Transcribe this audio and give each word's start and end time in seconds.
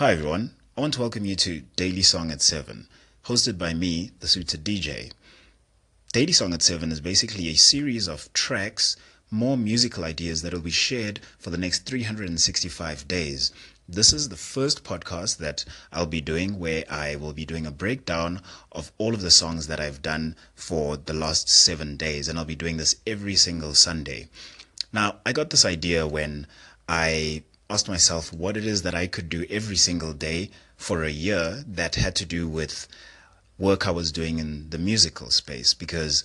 Hi 0.00 0.12
everyone, 0.12 0.54
I 0.78 0.80
want 0.80 0.94
to 0.94 1.00
welcome 1.00 1.26
you 1.26 1.36
to 1.36 1.60
Daily 1.76 2.00
Song 2.00 2.30
at 2.30 2.40
7, 2.40 2.88
hosted 3.26 3.58
by 3.58 3.74
me, 3.74 4.12
the 4.20 4.28
Suited 4.28 4.64
DJ. 4.64 5.12
Daily 6.14 6.32
Song 6.32 6.54
at 6.54 6.62
7 6.62 6.90
is 6.90 7.02
basically 7.02 7.48
a 7.48 7.54
series 7.54 8.08
of 8.08 8.32
tracks, 8.32 8.96
more 9.30 9.58
musical 9.58 10.04
ideas 10.04 10.40
that 10.40 10.54
will 10.54 10.62
be 10.62 10.70
shared 10.70 11.20
for 11.38 11.50
the 11.50 11.58
next 11.58 11.80
365 11.84 13.06
days. 13.08 13.52
This 13.86 14.14
is 14.14 14.30
the 14.30 14.38
first 14.38 14.84
podcast 14.84 15.36
that 15.36 15.66
I'll 15.92 16.06
be 16.06 16.22
doing 16.22 16.58
where 16.58 16.84
I 16.88 17.16
will 17.16 17.34
be 17.34 17.44
doing 17.44 17.66
a 17.66 17.70
breakdown 17.70 18.40
of 18.72 18.92
all 18.96 19.12
of 19.12 19.20
the 19.20 19.30
songs 19.30 19.66
that 19.66 19.80
I've 19.80 20.00
done 20.00 20.34
for 20.54 20.96
the 20.96 21.12
last 21.12 21.50
seven 21.50 21.98
days, 21.98 22.26
and 22.26 22.38
I'll 22.38 22.46
be 22.46 22.54
doing 22.54 22.78
this 22.78 22.96
every 23.06 23.36
single 23.36 23.74
Sunday. 23.74 24.30
Now, 24.94 25.16
I 25.26 25.34
got 25.34 25.50
this 25.50 25.66
idea 25.66 26.06
when 26.06 26.46
I 26.88 27.42
asked 27.70 27.88
myself 27.88 28.32
what 28.32 28.56
it 28.56 28.66
is 28.66 28.82
that 28.82 28.96
I 28.96 29.06
could 29.06 29.28
do 29.28 29.46
every 29.48 29.76
single 29.76 30.12
day 30.12 30.50
for 30.76 31.04
a 31.04 31.10
year 31.10 31.62
that 31.68 31.94
had 31.94 32.16
to 32.16 32.26
do 32.26 32.48
with 32.48 32.88
work 33.58 33.86
I 33.86 33.92
was 33.92 34.10
doing 34.10 34.40
in 34.40 34.68
the 34.70 34.78
musical 34.78 35.30
space 35.30 35.72
because 35.72 36.24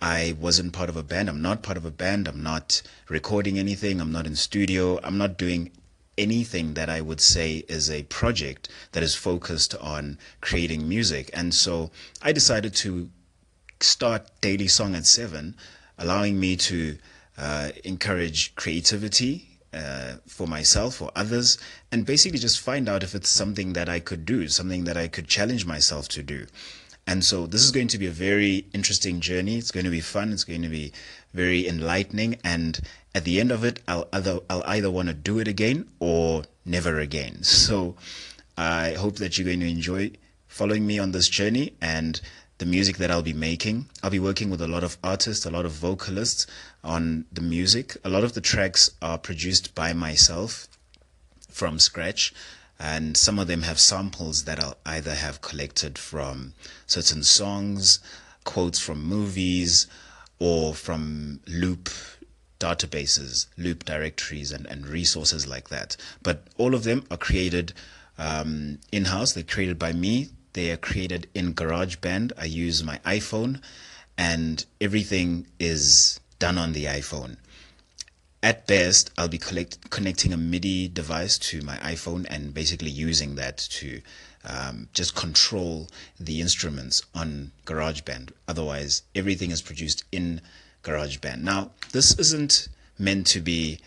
I 0.00 0.36
wasn't 0.38 0.74
part 0.74 0.88
of 0.88 0.96
a 0.96 1.02
band. 1.02 1.28
I'm 1.28 1.42
not 1.42 1.64
part 1.64 1.76
of 1.76 1.84
a 1.84 1.90
band. 1.90 2.28
I'm 2.28 2.40
not 2.40 2.82
recording 3.08 3.58
anything. 3.58 4.00
I'm 4.00 4.12
not 4.12 4.28
in 4.28 4.36
studio. 4.36 5.00
I'm 5.02 5.18
not 5.18 5.36
doing 5.36 5.72
anything 6.16 6.74
that 6.74 6.88
I 6.88 7.00
would 7.00 7.20
say 7.20 7.64
is 7.68 7.90
a 7.90 8.04
project 8.04 8.68
that 8.92 9.02
is 9.02 9.16
focused 9.16 9.74
on 9.74 10.18
creating 10.40 10.88
music. 10.88 11.30
And 11.32 11.52
so 11.52 11.90
I 12.22 12.30
decided 12.30 12.76
to 12.76 13.10
start 13.80 14.28
Daily 14.40 14.68
Song 14.68 14.94
at 14.94 15.04
7, 15.04 15.56
allowing 15.98 16.38
me 16.38 16.54
to 16.56 16.96
uh, 17.36 17.70
encourage 17.82 18.54
creativity 18.54 19.55
uh, 19.76 20.14
for 20.26 20.46
myself 20.46 21.02
or 21.02 21.10
others, 21.14 21.58
and 21.92 22.06
basically 22.06 22.38
just 22.38 22.60
find 22.60 22.88
out 22.88 23.02
if 23.02 23.14
it's 23.14 23.28
something 23.28 23.74
that 23.74 23.88
I 23.88 24.00
could 24.00 24.24
do, 24.24 24.48
something 24.48 24.84
that 24.84 24.96
I 24.96 25.06
could 25.06 25.28
challenge 25.28 25.66
myself 25.66 26.08
to 26.08 26.22
do. 26.22 26.46
And 27.06 27.24
so 27.24 27.46
this 27.46 27.62
is 27.62 27.70
going 27.70 27.88
to 27.88 27.98
be 27.98 28.06
a 28.06 28.10
very 28.10 28.66
interesting 28.72 29.20
journey. 29.20 29.56
It's 29.56 29.70
going 29.70 29.84
to 29.84 29.90
be 29.90 30.00
fun. 30.00 30.32
It's 30.32 30.42
going 30.42 30.62
to 30.62 30.68
be 30.68 30.92
very 31.32 31.68
enlightening. 31.68 32.38
And 32.42 32.80
at 33.14 33.24
the 33.24 33.38
end 33.38 33.52
of 33.52 33.62
it, 33.62 33.80
I'll 33.86 34.08
either, 34.12 34.40
I'll 34.50 34.64
either 34.64 34.90
want 34.90 35.08
to 35.08 35.14
do 35.14 35.38
it 35.38 35.46
again 35.46 35.88
or 36.00 36.44
never 36.64 36.98
again. 36.98 37.42
So 37.42 37.96
I 38.58 38.94
hope 38.94 39.16
that 39.16 39.36
you're 39.36 39.46
going 39.46 39.60
to 39.60 39.68
enjoy 39.68 40.12
following 40.48 40.86
me 40.86 40.98
on 40.98 41.12
this 41.12 41.28
journey 41.28 41.74
and 41.80 42.20
the 42.58 42.66
music 42.66 42.96
that 42.96 43.10
I'll 43.10 43.22
be 43.22 43.34
making. 43.34 43.86
I'll 44.02 44.10
be 44.10 44.18
working 44.18 44.48
with 44.48 44.62
a 44.62 44.66
lot 44.66 44.82
of 44.82 44.96
artists, 45.04 45.44
a 45.44 45.50
lot 45.50 45.66
of 45.66 45.72
vocalists 45.72 46.46
on 46.86 47.26
the 47.32 47.42
music. 47.42 47.96
A 48.04 48.08
lot 48.08 48.24
of 48.24 48.32
the 48.32 48.40
tracks 48.40 48.90
are 49.02 49.18
produced 49.18 49.74
by 49.74 49.92
myself 49.92 50.68
from 51.50 51.78
scratch, 51.78 52.32
and 52.78 53.16
some 53.16 53.38
of 53.38 53.48
them 53.48 53.62
have 53.62 53.78
samples 53.78 54.44
that 54.44 54.58
I'll 54.58 54.78
either 54.86 55.14
have 55.14 55.40
collected 55.40 55.98
from 55.98 56.54
certain 56.86 57.22
songs, 57.22 57.98
quotes 58.44 58.78
from 58.78 59.02
movies, 59.02 59.86
or 60.38 60.74
from 60.74 61.40
loop 61.46 61.90
databases, 62.60 63.46
loop 63.58 63.84
directories, 63.84 64.52
and, 64.52 64.66
and 64.66 64.86
resources 64.86 65.46
like 65.46 65.68
that. 65.68 65.96
But 66.22 66.44
all 66.56 66.74
of 66.74 66.84
them 66.84 67.04
are 67.10 67.16
created 67.18 67.72
um, 68.18 68.78
in 68.92 69.06
house, 69.06 69.32
they're 69.32 69.42
created 69.42 69.78
by 69.78 69.92
me 69.92 70.30
they 70.56 70.70
are 70.70 70.78
created 70.78 71.28
in 71.34 71.52
GarageBand. 71.52 72.32
I 72.38 72.46
use 72.46 72.82
my 72.82 72.98
iPhone, 73.04 73.60
and 74.16 74.64
everything 74.80 75.46
is 75.60 76.18
done 76.38 76.58
on 76.58 76.72
the 76.72 76.84
iPhone. 76.84 77.36
At 78.42 78.66
best, 78.66 79.10
I'll 79.18 79.28
be 79.28 79.38
collect, 79.38 79.90
connecting 79.90 80.32
a 80.32 80.36
MIDI 80.36 80.88
device 80.88 81.38
to 81.38 81.62
my 81.62 81.76
iPhone 81.78 82.26
and 82.30 82.54
basically 82.54 82.90
using 82.90 83.34
that 83.36 83.58
to 83.58 84.00
um, 84.44 84.88
just 84.92 85.16
control 85.16 85.88
the 86.20 86.40
instruments 86.40 87.02
on 87.14 87.50
GarageBand. 87.64 88.30
Otherwise, 88.46 89.02
everything 89.14 89.50
is 89.50 89.62
produced 89.62 90.04
in 90.12 90.40
GarageBand. 90.84 91.42
Now, 91.42 91.72
this 91.92 92.16
isn't 92.18 92.68
meant 92.98 93.26
to 93.28 93.40
be 93.40 93.80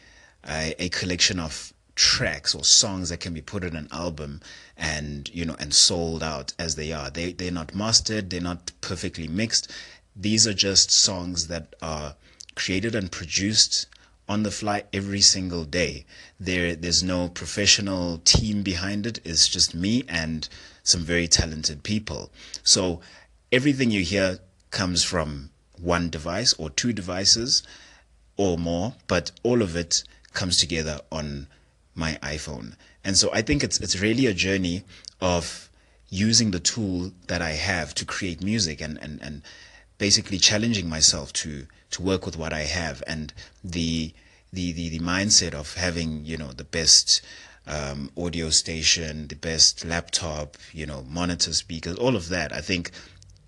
a, 0.48 0.76
a 0.78 0.90
collection 0.90 1.40
of 1.40 1.74
tracks 1.96 2.56
or 2.56 2.64
songs 2.64 3.10
that 3.10 3.20
can 3.20 3.34
be 3.34 3.42
put 3.42 3.64
in 3.64 3.76
an 3.76 3.88
album 3.92 4.40
and 4.78 5.30
you 5.34 5.44
know 5.44 5.56
and 5.60 5.74
sold 5.74 6.24
out 6.24 6.54
as 6.58 6.76
they 6.76 6.94
are 6.94 7.10
they 7.10 7.34
they're 7.34 7.52
not 7.52 7.76
mastered 7.76 8.30
they're 8.30 8.40
not 8.40 8.72
perfectly 8.80 9.28
mixed 9.28 9.70
these 10.16 10.48
are 10.48 10.54
just 10.54 10.90
songs 10.92 11.48
that 11.48 11.76
are 11.82 12.16
created 12.56 12.96
and 12.96 13.12
produced 13.12 13.88
on 14.28 14.44
the 14.44 14.52
fly 14.52 14.84
every 14.94 15.22
single 15.22 15.66
day. 15.66 16.06
There 16.40 16.76
there's 16.76 17.02
no 17.02 17.30
professional 17.30 18.20
team 18.20 18.62
behind 18.62 19.08
it. 19.08 19.20
It's 19.26 19.48
just 19.48 19.74
me 19.74 20.04
and 20.08 20.48
some 20.84 21.02
very 21.02 21.28
talented 21.28 21.84
people. 21.84 22.32
So 22.64 23.02
everything 23.52 23.92
you 23.92 24.04
hear 24.04 24.40
comes 24.70 25.04
from 25.04 25.50
one 25.82 26.10
device 26.10 26.54
or 26.54 26.70
two 26.70 26.94
devices 26.94 27.64
or 28.38 28.58
more 28.58 28.94
but 29.08 29.32
all 29.44 29.62
of 29.62 29.76
it 29.76 30.04
comes 30.34 30.58
together 30.58 31.00
on 31.12 31.48
my 31.96 32.18
iPhone. 32.22 32.76
And 33.04 33.18
so 33.18 33.30
I 33.34 33.42
think 33.42 33.64
it's 33.64 33.80
it's 33.80 34.00
really 34.00 34.28
a 34.28 34.34
journey 34.34 34.84
of 35.20 35.70
using 36.10 36.52
the 36.52 36.60
tool 36.60 37.12
that 37.28 37.42
I 37.42 37.52
have 37.52 37.94
to 37.96 38.06
create 38.06 38.44
music 38.44 38.82
and, 38.82 38.98
and, 38.98 39.22
and 39.22 39.42
basically 39.98 40.40
challenging 40.40 40.90
myself 40.90 41.32
to 41.34 41.68
to 41.92 42.02
work 42.02 42.26
with 42.26 42.38
what 42.38 42.54
I 42.54 42.62
have 42.64 43.04
and 43.08 43.34
the 43.64 44.14
the 44.52 44.72
the, 44.74 44.90
the 44.90 45.00
mindset 45.00 45.54
of 45.54 45.76
having, 45.76 46.26
you 46.26 46.38
know, 46.38 46.52
the 46.52 46.64
best 46.64 47.22
um, 47.68 48.12
audio 48.18 48.50
station, 48.50 49.28
the 49.28 49.36
best 49.36 49.86
laptop, 49.86 50.58
you 50.74 50.86
know, 50.86 51.04
monitor 51.08 51.54
speakers, 51.54 51.96
all 51.98 52.16
of 52.16 52.30
that, 52.30 52.52
I 52.52 52.62
think 52.62 52.92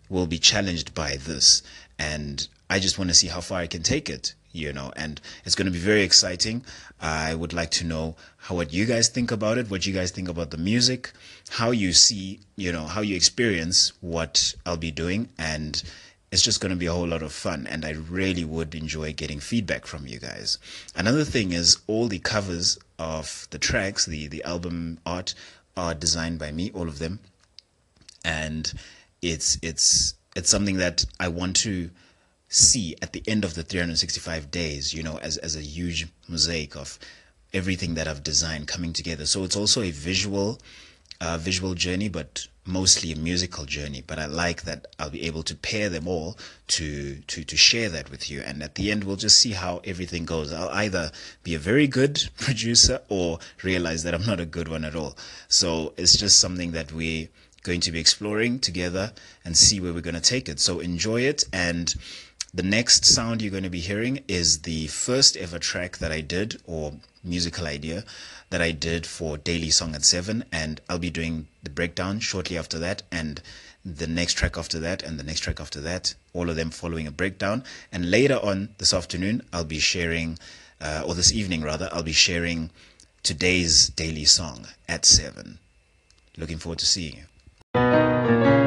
will 0.09 0.28
be 0.28 0.38
challenged 0.38 0.94
by 0.94 1.16
this. 1.16 1.63
And 1.97 2.47
I 2.69 2.80
just 2.80 2.97
want 2.97 3.09
to 3.09 3.16
see 3.16 3.28
how 3.28 3.41
far 3.41 3.59
I 3.59 3.68
can 3.68 3.84
take 3.84 4.09
it 4.09 4.35
you 4.53 4.74
know, 4.74 4.91
and 4.96 5.22
it's 5.46 5.56
going 5.56 5.66
to 5.66 5.72
be 5.72 5.80
very 5.80 6.03
exciting. 6.03 6.63
I 7.00 7.34
would 7.35 7.53
like 7.53 7.72
to 7.72 7.85
know 7.85 8.16
how 8.38 8.56
what 8.56 8.74
you 8.74 8.85
guys 8.85 9.07
think 9.07 9.31
about 9.31 9.57
it, 9.57 9.69
what 9.69 9.85
you 9.85 9.94
guys 9.94 10.12
think 10.12 10.28
about 10.28 10.51
the 10.51 10.57
music, 10.57 11.12
how 11.50 11.72
you 11.72 11.94
see, 11.94 12.40
you 12.56 12.72
know, 12.72 12.85
how 12.85 13.01
you 13.01 13.16
experience 13.16 13.94
what 14.01 14.53
I'll 14.66 14.78
be 14.78 14.91
doing, 14.91 15.30
and 15.38 15.81
it's 16.31 16.42
just 16.42 16.62
going 16.62 16.72
to 16.72 16.78
be 16.78 16.86
a 16.86 16.94
whole 16.94 17.08
lot 17.08 17.24
of 17.24 17.34
fun. 17.34 17.68
And 17.69 17.84
I 17.84 17.92
really 17.92 18.46
would 18.46 18.74
enjoy 18.74 19.14
getting 19.14 19.40
feedback 19.40 19.86
from 19.86 20.08
you 20.08 20.19
guys. 20.19 20.58
Another 20.96 21.25
thing 21.25 21.52
is 21.52 21.78
all 21.88 22.08
the 22.08 22.19
covers 22.19 22.80
of 22.97 23.47
the 23.52 23.59
tracks, 23.59 24.06
the 24.06 24.28
the 24.28 24.44
album 24.44 25.00
art, 25.06 25.34
are 25.75 25.94
designed 25.94 26.40
by 26.40 26.52
me, 26.52 26.72
all 26.74 26.88
of 26.88 27.00
them, 27.00 27.19
and 28.24 28.74
it's 29.22 29.58
it's 29.62 30.16
it's 30.36 30.50
something 30.50 30.78
that 30.78 31.06
I 31.19 31.28
want 31.28 31.56
to 31.58 31.90
see 32.48 32.96
at 33.02 33.13
the 33.13 33.24
end 33.28 33.46
of 33.46 33.53
the 33.56 33.63
365 33.63 34.52
days, 34.52 34.94
you 34.94 35.02
know, 35.02 35.18
as, 35.19 35.38
as 35.38 35.56
a 35.56 35.62
huge 35.62 36.08
mosaic 36.28 36.75
of 36.75 37.00
everything 37.53 37.96
that 37.96 38.08
I've 38.08 38.24
designed 38.24 38.68
coming 38.68 38.92
together. 38.94 39.25
So 39.25 39.44
it's 39.44 39.56
also 39.56 39.81
a 39.81 39.92
visual, 39.92 40.59
uh, 41.22 41.38
visual 41.38 41.76
journey, 41.76 42.09
but 42.09 42.48
mostly 42.66 43.12
a 43.12 43.16
musical 43.16 43.66
journey. 43.66 44.04
But 44.06 44.20
I 44.20 44.26
like 44.26 44.64
that 44.64 44.88
I'll 45.00 45.09
be 45.12 45.26
able 45.28 45.44
to 45.44 45.56
pair 45.56 45.88
them 45.88 46.08
all 46.08 46.38
to, 46.70 47.22
to, 47.28 47.44
to 47.44 47.58
share 47.58 47.90
that 47.90 48.09
with 48.09 48.30
you. 48.30 48.42
And 48.42 48.62
at 48.64 48.76
the 48.76 48.92
end, 48.92 49.04
we'll 49.04 49.16
just 49.16 49.40
see 49.40 49.52
how 49.52 49.81
everything 49.86 50.26
goes. 50.26 50.52
I'll 50.52 50.70
either 50.70 51.12
be 51.44 51.56
a 51.56 51.60
very 51.60 51.88
good 51.88 52.28
producer 52.38 53.02
or 53.08 53.40
realize 53.64 54.04
that 54.04 54.14
I'm 54.14 54.26
not 54.26 54.40
a 54.40 54.46
good 54.46 54.68
one 54.68 54.84
at 54.84 54.96
all. 54.96 55.16
So 55.48 55.94
it's 55.96 56.18
just 56.18 56.40
something 56.40 56.72
that 56.72 56.92
we 56.92 57.30
going 57.64 57.81
to 57.81 57.92
be 57.92 58.00
exploring 58.00 58.58
together 58.58 59.14
and 59.46 59.56
see 59.56 59.80
where 59.80 59.94
we're 59.94 60.02
going 60.02 60.16
to 60.16 60.22
take 60.22 60.50
it. 60.50 60.60
So 60.60 60.80
enjoy 60.80 61.22
it 61.22 61.46
and 61.54 61.94
the 62.54 62.64
next 62.64 63.06
sound 63.06 63.42
you're 63.42 63.52
going 63.52 63.64
to 63.64 63.70
be 63.70 63.80
hearing 63.80 64.24
is 64.28 64.64
the 64.64 64.88
first 64.88 65.38
ever 65.38 65.58
track 65.58 66.00
that 66.00 66.12
I 66.12 66.20
did, 66.20 66.62
or 66.66 66.92
musical 67.24 67.66
idea 67.66 68.04
that 68.51 68.62
I 68.62 68.71
did 68.71 69.07
for 69.07 69.38
Daily 69.38 69.71
Song 69.71 69.95
at 69.95 70.06
7. 70.06 70.45
And 70.51 70.80
I'll 70.88 71.00
be 71.00 71.09
doing 71.09 71.48
the 71.63 71.71
breakdown 71.71 72.19
shortly 72.19 72.57
after 72.57 72.77
that, 72.80 73.01
and 73.12 73.42
the 73.83 74.07
next 74.07 74.33
track 74.33 74.57
after 74.57 74.80
that, 74.80 75.01
and 75.01 75.19
the 75.19 75.24
next 75.24 75.39
track 75.39 75.59
after 75.59 75.81
that, 75.81 76.13
all 76.33 76.50
of 76.50 76.56
them 76.56 76.69
following 76.69 77.07
a 77.07 77.12
breakdown. 77.12 77.63
And 77.92 78.12
later 78.12 78.36
on 78.36 78.69
this 78.77 78.94
afternoon, 78.94 79.42
I'll 79.51 79.63
be 79.63 79.80
sharing, 79.80 80.38
uh, 80.80 81.03
or 81.06 81.15
this 81.15 81.33
evening 81.33 81.63
rather, 81.63 81.89
I'll 81.92 82.03
be 82.03 82.12
sharing 82.12 82.69
today's 83.24 83.89
daily 83.89 84.25
song 84.25 84.68
at 84.88 85.06
7. 85.06 85.57
Looking 86.38 86.57
forward 86.59 86.80
to 86.80 86.86
seeing 86.86 87.18
you. 87.18 88.61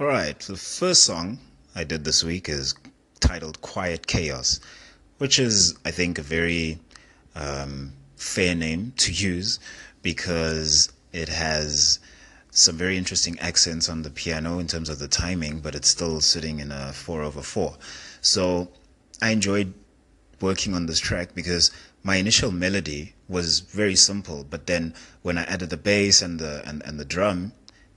All 0.00 0.08
right, 0.08 0.36
the 0.40 0.56
first 0.56 1.04
song 1.04 1.38
I 1.72 1.84
did 1.84 2.02
this 2.02 2.24
week 2.24 2.48
is 2.48 2.74
titled 3.20 3.60
Quiet 3.60 4.08
Chaos, 4.08 4.58
which 5.18 5.38
is, 5.38 5.78
I 5.84 5.92
think, 5.92 6.18
a 6.18 6.22
very 6.22 6.80
um, 7.36 7.92
fair 8.16 8.56
name 8.56 8.92
to 8.96 9.12
use 9.12 9.60
because 10.02 10.92
it 11.12 11.28
has 11.28 12.00
some 12.50 12.76
very 12.76 12.98
interesting 12.98 13.38
accents 13.38 13.88
on 13.88 14.02
the 14.02 14.10
piano 14.10 14.58
in 14.58 14.66
terms 14.66 14.88
of 14.88 14.98
the 14.98 15.06
timing, 15.06 15.60
but 15.60 15.76
it's 15.76 15.90
still 15.90 16.20
sitting 16.20 16.58
in 16.58 16.72
a 16.72 16.92
4 16.92 17.22
over 17.22 17.40
4. 17.40 17.76
So 18.20 18.72
I 19.22 19.30
enjoyed 19.30 19.74
working 20.40 20.74
on 20.74 20.86
this 20.86 20.98
track 20.98 21.36
because 21.36 21.70
my 22.02 22.16
initial 22.16 22.50
melody 22.50 23.14
was 23.28 23.60
very 23.60 23.94
simple, 23.94 24.42
but 24.42 24.66
then 24.66 24.92
when 25.22 25.38
I 25.38 25.44
added 25.44 25.70
the 25.70 25.76
bass 25.76 26.20
and 26.20 26.40
the 26.40 26.62
and, 26.66 26.82
and 26.82 26.98
the 26.98 27.04
drum, 27.04 27.52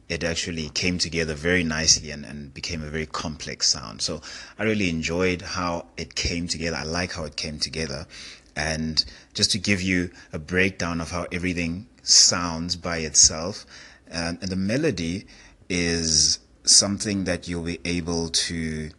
it 0.09 0.23
actually 0.23 0.69
came 0.69 0.97
together 0.97 1.33
very 1.33 1.63
nicely 1.63 2.11
and, 2.11 2.25
and 2.25 2.53
became 2.53 2.81
a 2.81 2.87
very 2.89 3.05
complex 3.05 3.67
sound. 3.67 4.01
So 4.01 4.21
I 4.57 4.63
really 4.63 4.89
enjoyed 4.89 5.41
how 5.41 5.87
it 5.97 6.15
came 6.15 6.47
together. 6.47 6.77
I 6.77 6.83
like 6.83 7.13
how 7.13 7.25
it 7.25 7.35
came 7.35 7.59
together. 7.59 8.07
And 8.55 9.03
just 9.33 9.51
to 9.51 9.59
give 9.59 9.81
you 9.81 10.09
a 10.33 10.39
breakdown 10.39 11.01
of 11.01 11.11
how 11.11 11.27
everything 11.31 11.87
sounds 12.03 12.75
by 12.75 12.99
itself, 12.99 13.65
um, 14.11 14.39
and 14.41 14.49
the 14.49 14.55
melody 14.55 15.27
is 15.69 16.39
something 16.63 17.25
that 17.25 17.47
you'll 17.47 17.63
be 17.63 17.79
able 17.85 18.29
to 18.29 18.89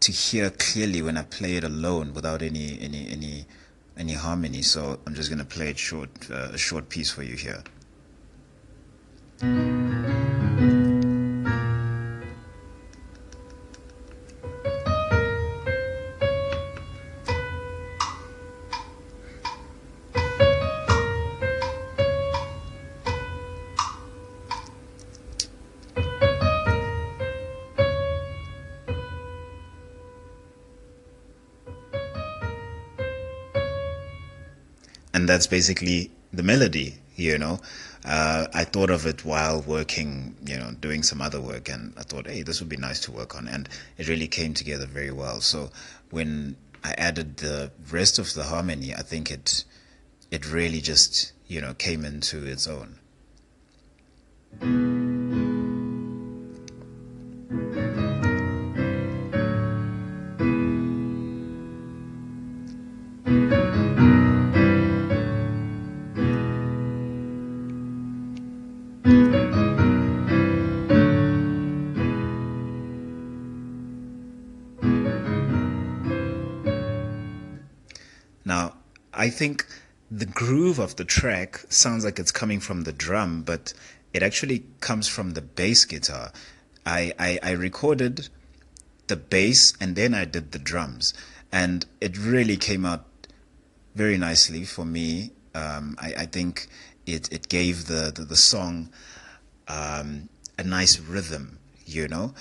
to 0.00 0.12
hear 0.12 0.50
clearly 0.50 1.02
when 1.02 1.16
I 1.16 1.22
play 1.22 1.56
it 1.56 1.64
alone 1.64 2.14
without 2.14 2.40
any 2.40 2.78
any 2.80 3.08
any 3.08 3.46
any 3.96 4.14
harmony. 4.14 4.62
So 4.62 4.98
I'm 5.06 5.14
just 5.14 5.28
gonna 5.30 5.44
play 5.44 5.70
it 5.70 5.78
short, 5.78 6.10
uh, 6.30 6.50
a 6.52 6.58
short 6.58 6.88
piece 6.88 7.10
for 7.10 7.22
you 7.22 7.36
here. 7.36 7.62
And 35.28 35.34
that's 35.34 35.46
basically 35.46 36.10
the 36.32 36.42
melody 36.42 36.94
you 37.16 37.36
know? 37.36 37.60
Uh, 38.04 38.46
i 38.54 38.64
thought 38.64 38.90
of 38.90 39.04
it 39.04 39.24
while 39.24 39.60
working 39.62 40.34
you 40.46 40.56
know 40.56 40.70
doing 40.80 41.02
some 41.02 41.20
other 41.20 41.40
work 41.40 41.68
and 41.68 41.92
i 41.98 42.02
thought 42.02 42.26
hey 42.26 42.42
this 42.42 42.60
would 42.60 42.68
be 42.68 42.76
nice 42.76 43.00
to 43.00 43.12
work 43.12 43.34
on 43.36 43.46
and 43.48 43.68
it 43.98 44.08
really 44.08 44.28
came 44.28 44.54
together 44.54 44.86
very 44.86 45.10
well. 45.10 45.40
So 45.40 45.70
when 46.10 46.56
i 46.84 46.92
added 46.92 47.38
the 47.38 47.70
rest 47.90 48.18
of 48.18 48.32
the 48.32 48.44
harmony 48.44 48.94
i 48.94 49.02
think 49.02 49.30
it 49.30 49.64
it 50.30 50.50
really 50.50 50.80
just 50.80 51.32
you 51.48 51.60
know 51.60 51.74
came 51.74 52.04
into 52.04 52.46
its 52.46 52.66
own 52.66 52.98
think 79.38 79.64
the 80.10 80.26
groove 80.26 80.80
of 80.80 80.96
the 80.96 81.04
track 81.04 81.64
sounds 81.68 82.04
like 82.04 82.18
it's 82.18 82.32
coming 82.32 82.58
from 82.58 82.82
the 82.82 82.92
drum, 82.92 83.42
but 83.42 83.72
it 84.12 84.22
actually 84.22 84.64
comes 84.80 85.06
from 85.06 85.34
the 85.34 85.42
bass 85.42 85.84
guitar. 85.84 86.32
I, 86.84 87.12
I, 87.20 87.38
I 87.42 87.50
recorded 87.52 88.28
the 89.06 89.16
bass 89.16 89.74
and 89.80 89.94
then 89.94 90.12
I 90.12 90.24
did 90.24 90.50
the 90.50 90.58
drums, 90.58 91.14
and 91.52 91.86
it 92.00 92.18
really 92.18 92.56
came 92.56 92.84
out 92.84 93.04
very 93.94 94.18
nicely 94.18 94.64
for 94.64 94.84
me. 94.84 95.30
Um, 95.54 95.96
I, 96.00 96.14
I 96.18 96.26
think 96.26 96.66
it, 97.06 97.32
it 97.32 97.48
gave 97.48 97.86
the, 97.86 98.12
the, 98.14 98.24
the 98.24 98.36
song 98.36 98.90
um, 99.68 100.28
a 100.58 100.64
nice 100.64 100.98
rhythm, 100.98 101.58
you 101.86 102.08
know. 102.08 102.34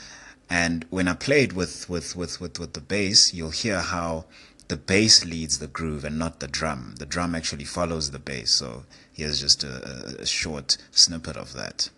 And 0.50 0.86
when 0.90 1.08
I 1.08 1.14
played 1.14 1.54
with, 1.54 1.88
with, 1.90 2.16
with, 2.16 2.42
with, 2.42 2.60
with 2.60 2.74
the 2.74 2.82
bass, 2.82 3.34
you'll 3.34 3.52
hear 3.52 3.82
how 3.82 4.26
the 4.68 4.78
bass 4.78 5.24
leads 5.24 5.60
the 5.60 5.68
groove 5.68 6.04
and 6.04 6.20
not 6.20 6.40
the 6.40 6.48
drum. 6.48 6.96
The 7.00 7.06
drum 7.06 7.36
actually 7.36 7.66
follows 7.66 8.12
the 8.12 8.20
bass. 8.20 8.52
So 8.52 8.84
here's 9.14 9.40
just 9.40 9.64
a, 9.64 10.18
a 10.20 10.26
short 10.26 10.78
snippet 10.92 11.38
of 11.38 11.54
that. 11.54 11.90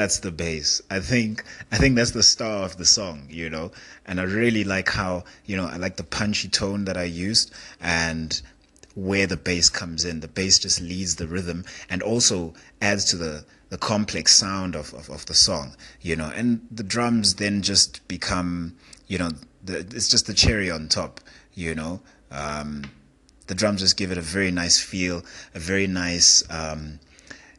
That's 0.00 0.20
the 0.20 0.30
bass. 0.30 0.80
I 0.90 0.98
think 1.00 1.44
I 1.70 1.76
think 1.76 1.94
that's 1.94 2.12
the 2.12 2.22
star 2.22 2.64
of 2.64 2.78
the 2.78 2.86
song, 2.86 3.26
you 3.28 3.50
know. 3.50 3.70
And 4.06 4.18
I 4.18 4.22
really 4.22 4.64
like 4.64 4.88
how, 4.88 5.24
you 5.44 5.58
know, 5.58 5.66
I 5.66 5.76
like 5.76 5.96
the 5.96 6.04
punchy 6.04 6.48
tone 6.48 6.86
that 6.86 6.96
I 6.96 7.04
used 7.04 7.52
and 7.82 8.40
where 8.94 9.26
the 9.26 9.36
bass 9.36 9.68
comes 9.68 10.06
in. 10.06 10.20
The 10.20 10.28
bass 10.28 10.58
just 10.58 10.80
leads 10.80 11.16
the 11.16 11.26
rhythm 11.26 11.66
and 11.90 12.02
also 12.02 12.54
adds 12.80 13.04
to 13.10 13.16
the 13.16 13.44
the 13.68 13.76
complex 13.76 14.34
sound 14.34 14.74
of, 14.74 14.94
of, 14.94 15.10
of 15.10 15.26
the 15.26 15.34
song, 15.34 15.76
you 16.00 16.16
know. 16.16 16.32
And 16.34 16.66
the 16.70 16.82
drums 16.82 17.34
then 17.34 17.60
just 17.60 18.08
become, 18.08 18.76
you 19.06 19.18
know, 19.18 19.30
the, 19.62 19.80
it's 19.80 20.08
just 20.08 20.26
the 20.26 20.34
cherry 20.34 20.70
on 20.70 20.88
top, 20.88 21.20
you 21.52 21.74
know. 21.74 22.00
Um, 22.30 22.90
the 23.48 23.54
drums 23.54 23.82
just 23.82 23.98
give 23.98 24.10
it 24.10 24.16
a 24.18 24.22
very 24.22 24.50
nice 24.50 24.80
feel, 24.80 25.22
a 25.54 25.58
very 25.58 25.86
nice 25.86 26.42
um, 26.48 27.00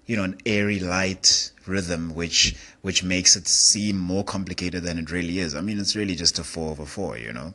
you 0.05 0.15
know 0.15 0.23
an 0.23 0.37
airy 0.45 0.79
light 0.79 1.51
rhythm 1.65 2.13
which 2.15 2.55
which 2.81 3.03
makes 3.03 3.35
it 3.35 3.47
seem 3.47 3.97
more 3.97 4.23
complicated 4.23 4.83
than 4.83 4.97
it 4.97 5.11
really 5.11 5.39
is. 5.39 5.55
I 5.55 5.61
mean 5.61 5.79
it's 5.79 5.95
really 5.95 6.15
just 6.15 6.39
a 6.39 6.43
four 6.43 6.71
over 6.71 6.85
four 6.85 7.17
you 7.17 7.33
know 7.33 7.53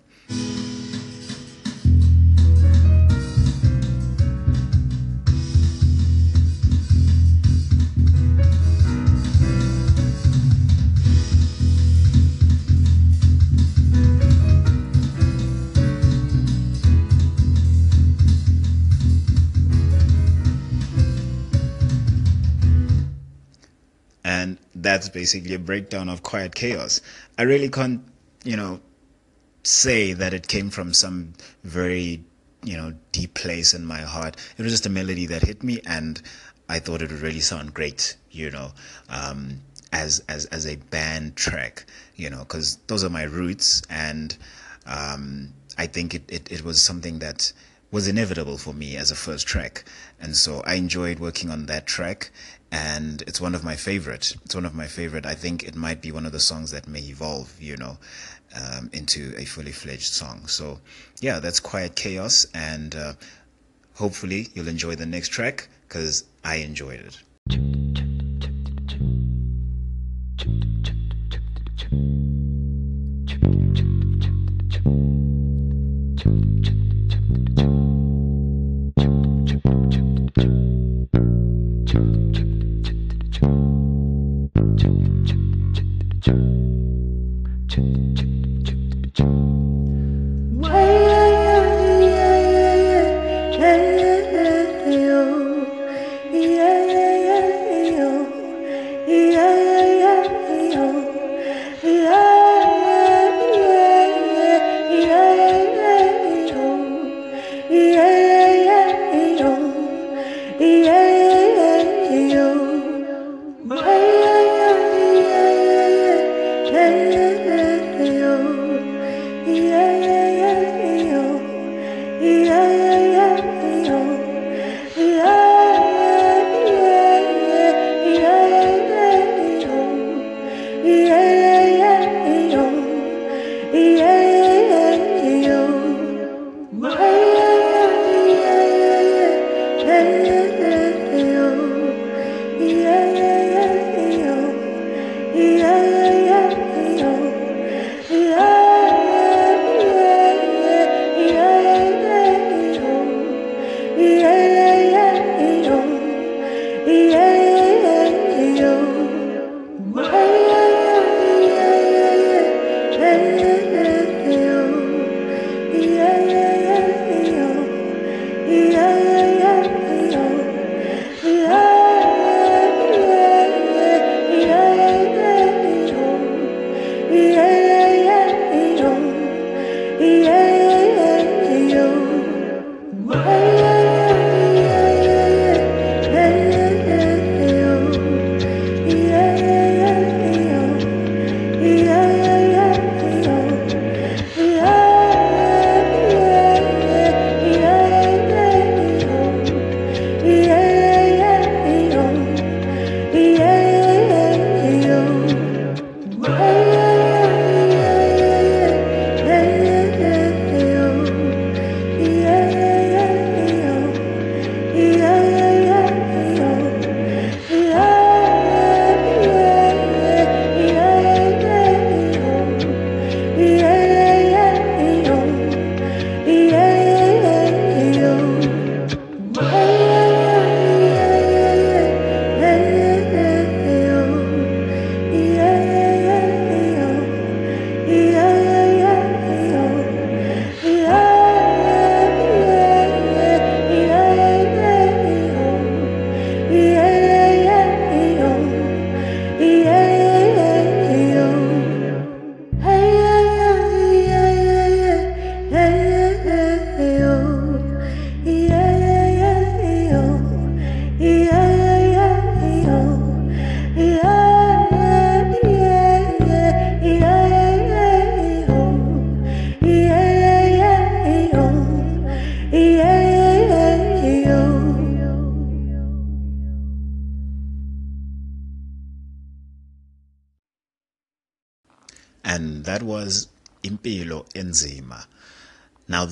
that's 24.87 25.09
basically 25.09 25.55
a 25.55 25.59
breakdown 25.59 26.09
of 26.09 26.23
quiet 26.23 26.55
chaos. 26.55 27.01
I 27.39 27.43
really 27.43 27.69
can't 27.69 28.03
you 28.45 28.57
know 28.57 28.81
say 29.63 30.13
that 30.13 30.33
it 30.33 30.47
came 30.47 30.71
from 30.71 30.95
some 30.95 31.35
very 31.65 32.23
you 32.63 32.77
know 32.77 32.95
deep 33.13 33.35
place 33.35 33.75
in 33.75 33.85
my 33.85 34.01
heart. 34.01 34.37
It 34.57 34.63
was 34.63 34.73
just 34.73 34.87
a 34.87 34.91
melody 34.91 35.27
that 35.27 35.43
hit 35.43 35.63
me 35.63 35.81
and 35.87 36.23
i 36.69 36.79
thought 36.79 37.03
it 37.03 37.11
would 37.11 37.21
really 37.21 37.41
sound 37.41 37.75
great 37.75 38.17
you 38.31 38.51
know 38.51 38.71
um, 39.09 39.61
as 39.93 40.23
as 40.29 40.47
as 40.47 40.67
a 40.67 40.77
band 40.77 41.37
track 41.37 41.85
you 42.17 42.29
know 42.31 42.41
because 42.41 42.77
those 42.87 43.05
are 43.05 43.11
my 43.11 43.23
roots 43.25 43.83
and 43.91 44.37
um, 44.87 45.53
i 45.79 45.87
think 45.87 46.15
it, 46.15 46.23
it, 46.29 46.51
it 46.51 46.65
was 46.65 46.81
something 46.81 47.19
that 47.19 47.53
was 47.91 48.09
inevitable 48.09 48.59
for 48.59 48.75
me 48.75 48.97
as 48.97 49.11
a 49.11 49.15
first 49.15 49.47
track. 49.47 49.85
And 50.21 50.37
so 50.37 50.63
I 50.67 50.75
enjoyed 50.75 51.19
working 51.19 51.51
on 51.51 51.67
that 51.67 51.87
track 51.87 52.31
and 52.73 53.23
it's 53.23 53.41
one 53.41 53.55
of 53.55 53.65
my 53.65 53.77
favorite. 53.77 54.35
It's 54.45 54.55
one 54.55 54.67
of 54.67 54.75
my 54.75 54.87
favorite. 54.87 55.25
I 55.25 55.35
think 55.35 55.63
it 55.63 55.77
might 55.77 56.03
be 56.03 56.13
one 56.13 56.27
of 56.27 56.33
the 56.33 56.41
songs 56.41 56.73
that 56.73 56.89
may 56.89 57.01
evolve, 57.01 57.55
you 57.61 57.77
know, 57.77 57.99
um, 58.55 58.91
into 58.93 59.35
a 59.37 59.45
fully 59.45 59.73
fledged 59.73 60.13
song. 60.13 60.47
So 60.47 60.81
yeah, 61.21 61.39
that's 61.39 61.61
Quiet 61.61 61.95
Chaos 61.95 62.47
and 62.55 62.95
uh, 62.95 63.13
hopefully 63.95 64.49
you'll 64.55 64.69
enjoy 64.69 64.97
the 64.97 65.07
next 65.07 65.29
track 65.29 65.69
because 65.89 66.25
I 66.45 66.57
enjoyed 66.57 67.01
it. 67.01 67.23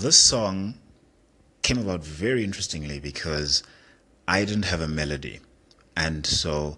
This 0.05 0.19
song 0.19 0.75
came 1.63 1.79
about 1.79 2.05
very 2.05 2.45
interestingly 2.45 3.01
because 3.01 3.63
I 4.29 4.45
didn't 4.45 4.67
have 4.67 4.83
a 4.83 4.87
melody. 4.87 5.41
And 5.97 6.27
so 6.27 6.77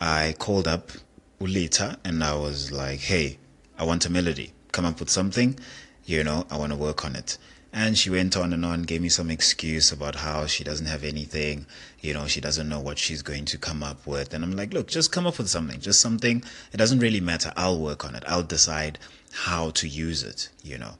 I 0.00 0.36
called 0.38 0.68
up 0.68 0.92
Ulita 1.40 1.96
and 2.04 2.22
I 2.22 2.36
was 2.36 2.70
like, 2.70 3.00
hey, 3.00 3.38
I 3.76 3.82
want 3.82 4.06
a 4.06 4.10
melody. 4.10 4.52
Come 4.70 4.84
up 4.84 5.00
with 5.00 5.10
something, 5.10 5.58
you 6.04 6.22
know, 6.22 6.46
I 6.48 6.56
want 6.58 6.70
to 6.70 6.78
work 6.78 7.04
on 7.04 7.16
it. 7.16 7.38
And 7.72 7.98
she 7.98 8.08
went 8.08 8.36
on 8.36 8.52
and 8.52 8.64
on, 8.64 8.84
gave 8.84 9.02
me 9.02 9.08
some 9.08 9.32
excuse 9.32 9.90
about 9.90 10.14
how 10.14 10.46
she 10.46 10.62
doesn't 10.62 10.86
have 10.86 11.02
anything, 11.02 11.66
you 12.00 12.14
know, 12.14 12.28
she 12.28 12.40
doesn't 12.40 12.68
know 12.68 12.78
what 12.78 12.98
she's 12.98 13.22
going 13.22 13.46
to 13.46 13.58
come 13.58 13.82
up 13.82 14.06
with. 14.06 14.32
And 14.32 14.44
I'm 14.44 14.52
like, 14.52 14.72
look, 14.72 14.86
just 14.86 15.10
come 15.10 15.26
up 15.26 15.38
with 15.38 15.48
something, 15.48 15.80
just 15.80 16.00
something. 16.00 16.44
It 16.72 16.76
doesn't 16.76 17.00
really 17.00 17.20
matter. 17.20 17.52
I'll 17.56 17.80
work 17.80 18.04
on 18.04 18.14
it. 18.14 18.22
I'll 18.28 18.44
decide 18.44 19.00
how 19.32 19.70
to 19.70 19.88
use 19.88 20.22
it, 20.22 20.50
you 20.62 20.78
know. 20.78 20.94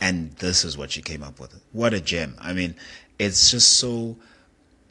And 0.00 0.32
this 0.36 0.64
is 0.64 0.78
what 0.78 0.90
she 0.90 1.02
came 1.02 1.22
up 1.22 1.38
with. 1.38 1.60
What 1.72 1.92
a 1.92 2.00
gem. 2.00 2.36
I 2.40 2.52
mean, 2.52 2.74
it's 3.18 3.50
just 3.50 3.74
so 3.78 4.16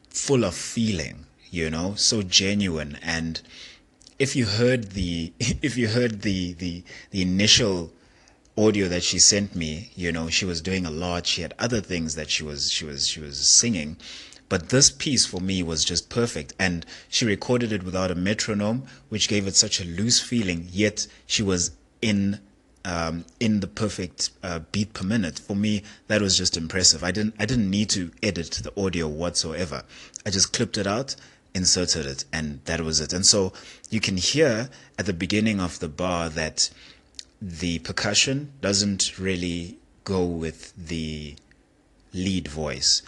full 0.08 0.44
of 0.44 0.54
feeling, 0.54 1.26
you 1.50 1.68
know, 1.70 1.94
so 1.94 2.22
genuine. 2.22 2.98
And 3.02 3.40
if 4.18 4.36
you 4.36 4.46
heard 4.46 4.92
the, 4.92 5.32
if 5.40 5.76
you 5.76 5.88
heard 5.88 6.22
the, 6.22 6.52
the, 6.54 6.84
the 7.10 7.22
initial 7.22 7.92
audio 8.56 8.88
that 8.88 9.02
she 9.02 9.18
sent 9.18 9.54
me, 9.56 9.90
you 9.96 10.12
know, 10.12 10.28
she 10.28 10.44
was 10.44 10.60
doing 10.60 10.86
a 10.86 10.90
lot. 10.90 11.26
She 11.26 11.42
had 11.42 11.54
other 11.58 11.80
things 11.80 12.14
that 12.14 12.30
she 12.30 12.44
was, 12.44 12.70
she 12.70 12.84
was, 12.84 13.08
she 13.08 13.20
was 13.20 13.48
singing. 13.48 13.96
But 14.48 14.68
this 14.70 14.90
piece 14.90 15.26
for 15.26 15.40
me 15.40 15.62
was 15.62 15.84
just 15.84 16.08
perfect. 16.08 16.54
And 16.58 16.84
she 17.08 17.24
recorded 17.24 17.72
it 17.72 17.84
without 17.84 18.10
a 18.10 18.16
metronome, 18.16 18.84
which 19.08 19.28
gave 19.28 19.46
it 19.46 19.56
such 19.56 19.80
a 19.80 19.84
loose 19.84 20.20
feeling, 20.20 20.68
yet 20.72 21.06
she 21.26 21.42
was 21.42 21.70
in 22.02 22.40
um, 22.84 23.24
in 23.38 23.60
the 23.60 23.66
perfect 23.66 24.30
uh, 24.42 24.60
beat 24.72 24.94
per 24.94 25.04
minute. 25.04 25.38
For 25.38 25.54
me, 25.54 25.82
that 26.08 26.22
was 26.22 26.36
just 26.36 26.56
impressive. 26.56 27.04
I 27.04 27.10
didn't 27.10 27.34
I 27.38 27.46
didn't 27.46 27.70
need 27.70 27.90
to 27.90 28.10
edit 28.22 28.60
the 28.62 28.72
audio 28.80 29.08
whatsoever. 29.08 29.82
I 30.24 30.30
just 30.30 30.52
clipped 30.52 30.78
it 30.78 30.86
out, 30.86 31.16
inserted 31.54 32.06
it, 32.06 32.24
and 32.32 32.60
that 32.64 32.80
was 32.80 33.00
it. 33.00 33.12
And 33.12 33.26
so 33.26 33.52
you 33.90 34.00
can 34.00 34.16
hear 34.16 34.70
at 34.98 35.06
the 35.06 35.12
beginning 35.12 35.60
of 35.60 35.78
the 35.78 35.88
bar 35.88 36.28
that 36.30 36.70
the 37.40 37.78
percussion 37.80 38.52
doesn't 38.60 39.18
really 39.18 39.78
go 40.04 40.24
with 40.24 40.72
the 40.76 41.36
lead 42.12 42.48
voice, 42.48 43.02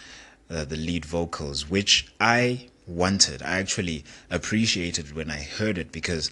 uh, 0.49 0.65
the 0.65 0.77
lead 0.77 1.05
vocals, 1.05 1.69
which 1.69 2.07
I 2.19 2.67
wanted. 2.87 3.41
I 3.41 3.59
actually 3.59 4.03
appreciated 4.29 5.15
when 5.15 5.29
I 5.29 5.41
heard 5.41 5.77
it 5.77 5.91
because 5.91 6.31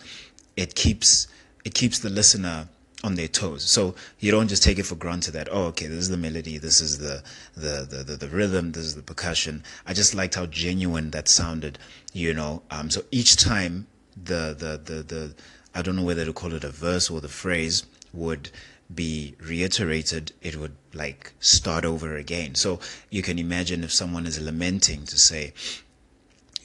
it 0.58 0.76
keeps 0.76 1.28
it 1.64 1.74
keeps 1.74 2.00
the 2.00 2.10
listener 2.10 2.68
on 3.04 3.16
their 3.16 3.28
toes. 3.28 3.64
So 3.64 3.96
you 4.20 4.32
don't 4.32 4.48
just 4.48 4.64
take 4.64 4.78
it 4.78 4.86
for 4.86 4.96
granted 4.96 5.32
that 5.32 5.50
oh 5.52 5.66
okay 5.66 5.88
this 5.88 6.00
is 6.00 6.10
the 6.10 6.18
melody, 6.18 6.58
this 6.58 6.82
is 6.82 7.00
the 7.00 7.24
the 7.56 7.88
the 7.90 8.04
the, 8.04 8.16
the 8.18 8.28
rhythm, 8.28 8.72
this 8.72 8.86
is 8.86 8.96
the 8.96 9.02
percussion. 9.02 9.64
I 9.86 9.94
just 9.94 10.14
liked 10.14 10.36
how 10.36 10.46
genuine 10.46 11.12
that 11.12 11.28
sounded, 11.28 11.80
you 12.14 12.34
know. 12.34 12.62
Um, 12.70 12.90
so 12.90 13.04
each 13.12 13.38
time 13.38 13.88
the 14.16 14.56
the 14.58 14.80
the 14.84 15.04
the 15.04 15.36
I 15.74 15.82
don't 15.82 15.96
know 15.96 16.04
whether 16.04 16.26
to 16.26 16.34
call 16.34 16.54
it 16.54 16.64
a 16.64 16.70
verse 16.70 17.10
or 17.10 17.22
the 17.22 17.30
phrase 17.30 17.86
would 18.14 18.52
be 18.94 19.36
reiterated, 19.40 20.34
it 20.42 20.58
would 20.58 20.76
like 20.94 21.34
start 21.40 21.86
over 21.86 22.16
again. 22.18 22.56
So 22.56 22.80
you 23.10 23.22
can 23.22 23.40
imagine 23.40 23.84
if 23.84 23.92
someone 23.94 24.26
is 24.26 24.40
lamenting 24.40 25.06
to 25.06 25.18
say, 25.18 25.54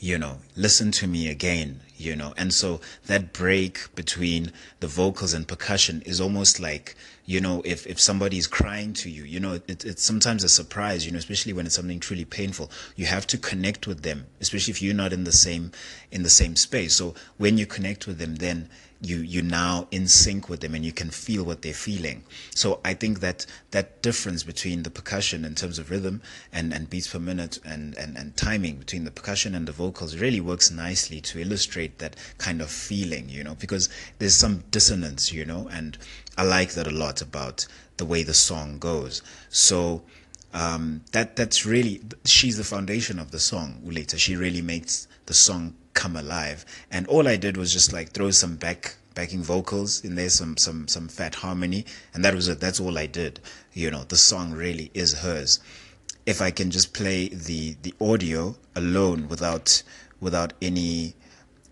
you 0.01 0.19
know, 0.19 0.39
listen 0.57 0.91
to 0.93 1.07
me 1.07 1.29
again, 1.29 1.81
you 1.97 2.17
know. 2.17 2.35
And 2.37 2.53
so 2.53 2.81
that 3.07 3.33
break 3.33 3.95
between 3.95 4.53
the 4.81 4.87
vocals 4.87 5.33
and 5.33 5.47
percussion 5.47 6.03
is 6.07 6.21
almost 6.21 6.61
like, 6.61 6.95
you 7.27 7.41
know, 7.41 7.61
if, 7.65 7.87
if 7.87 8.01
somebody 8.01 8.39
is 8.39 8.47
crying 8.47 8.93
to 8.95 9.11
you, 9.11 9.25
you 9.25 9.41
know, 9.41 9.55
it, 9.67 9.85
it's 9.85 10.03
sometimes 10.03 10.45
a 10.45 10.49
surprise, 10.49 11.05
you 11.05 11.11
know, 11.11 11.19
especially 11.19 11.53
when 11.53 11.67
it's 11.67 11.75
something 11.75 11.99
truly 11.99 12.25
painful. 12.25 12.71
You 12.95 13.07
have 13.07 13.27
to 13.29 13.37
connect 13.37 13.89
with 13.89 14.03
them, 14.03 14.27
especially 14.41 14.71
if 14.71 14.81
you're 14.81 14.95
not 14.95 15.13
in 15.13 15.25
the 15.25 15.33
same 15.33 15.73
in 16.13 16.23
the 16.23 16.31
same 16.31 16.55
space. 16.55 16.95
So 16.95 17.15
when 17.37 17.59
you 17.59 17.67
connect 17.67 18.07
with 18.07 18.19
them, 18.19 18.37
then 18.37 18.69
you 19.01 19.19
you 19.19 19.43
now 19.43 19.87
in 19.91 20.09
sync 20.09 20.49
with 20.49 20.61
them 20.61 20.75
and 20.75 20.85
you 20.85 20.93
can 20.93 21.11
feel 21.11 21.45
what 21.45 21.63
they're 21.63 21.75
feeling. 21.75 22.25
So 22.55 22.81
I 22.85 22.95
think 22.95 23.21
that 23.21 23.45
that 23.73 24.03
difference 24.03 24.43
between 24.43 24.83
the 24.85 24.91
percussion 24.91 25.45
in 25.45 25.55
terms 25.55 25.79
of 25.79 25.91
rhythm 25.91 26.23
and, 26.53 26.73
and 26.73 26.89
beats 26.89 27.09
per 27.09 27.19
minute 27.19 27.59
and, 27.65 27.97
and, 27.99 28.17
and 28.17 28.37
timing 28.37 28.77
between 28.77 29.05
the 29.05 29.11
percussion 29.11 29.55
and 29.55 29.69
the 29.69 29.73
vocals 29.73 30.17
really 30.17 30.41
works 30.41 30.71
nicely 30.71 31.21
to 31.23 31.41
illustrate 31.41 31.99
that 31.99 32.17
kind 32.39 32.63
of 32.63 32.71
feeling, 32.71 33.29
you 33.29 33.45
know, 33.45 33.55
because 33.55 33.89
there's 34.19 34.37
some 34.37 34.65
dissonance, 34.71 35.33
you 35.33 35.45
know, 35.45 35.69
and 35.71 35.99
I 36.37 36.43
like 36.43 36.73
that 36.73 36.87
a 36.87 36.91
lot 36.91 37.23
about 37.23 37.67
the 37.97 38.05
way 38.05 38.23
the 38.23 38.35
song 38.35 38.79
goes. 38.79 39.23
So 39.49 40.03
um, 40.53 41.03
that 41.13 41.37
that's 41.37 41.67
really 41.67 42.03
she's 42.25 42.57
the 42.57 42.65
foundation 42.65 43.19
of 43.19 43.31
the 43.31 43.39
song. 43.39 43.81
Uleta, 43.85 44.19
she 44.19 44.37
really 44.37 44.63
makes 44.63 45.09
the 45.27 45.35
song 45.35 45.75
come 45.95 46.17
alive. 46.17 46.65
And 46.91 47.07
all 47.09 47.27
I 47.27 47.37
did 47.37 47.57
was 47.57 47.73
just 47.73 47.93
like 47.93 48.11
throw 48.11 48.31
some 48.31 48.57
back 48.57 48.97
backing 49.15 49.43
vocals 49.43 50.05
in 50.05 50.15
there, 50.15 50.29
some 50.29 50.57
some 50.57 50.87
some 50.87 51.09
fat 51.09 51.37
harmony, 51.37 51.85
and 52.15 52.25
that 52.25 52.35
was 52.35 52.49
it. 52.49 52.61
That's 52.61 52.79
all 52.79 52.99
I 52.99 53.07
did. 53.07 53.41
You 53.73 53.91
know, 53.91 54.05
the 54.05 54.17
song 54.17 54.53
really 54.53 54.91
is 54.95 55.15
hers. 55.15 55.59
If 56.27 56.43
I 56.43 56.51
can 56.51 56.71
just 56.71 56.93
play 56.93 57.29
the 57.29 57.77
the 57.83 57.95
audio 58.01 58.57
alone 58.75 59.27
without 59.29 59.83
without 60.21 60.53
any 60.61 61.15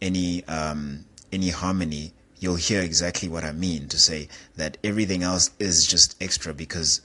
any 0.01 0.45
um, 0.47 1.05
any 1.33 1.51
harmony, 1.51 2.14
you'll 2.41 2.57
hear 2.57 2.83
exactly 2.83 3.29
what 3.29 3.45
I 3.45 3.53
mean 3.53 3.89
to 3.89 3.99
say 3.99 4.29
that 4.57 4.77
everything 4.85 5.23
else 5.23 5.51
is 5.59 5.87
just 5.87 6.17
extra 6.21 6.53
because 6.53 7.01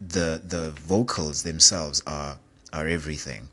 the 0.00 0.40
the 0.44 0.70
vocals 0.70 1.42
themselves 1.42 2.02
are 2.06 2.38
are 2.72 2.88
everything. 2.88 3.48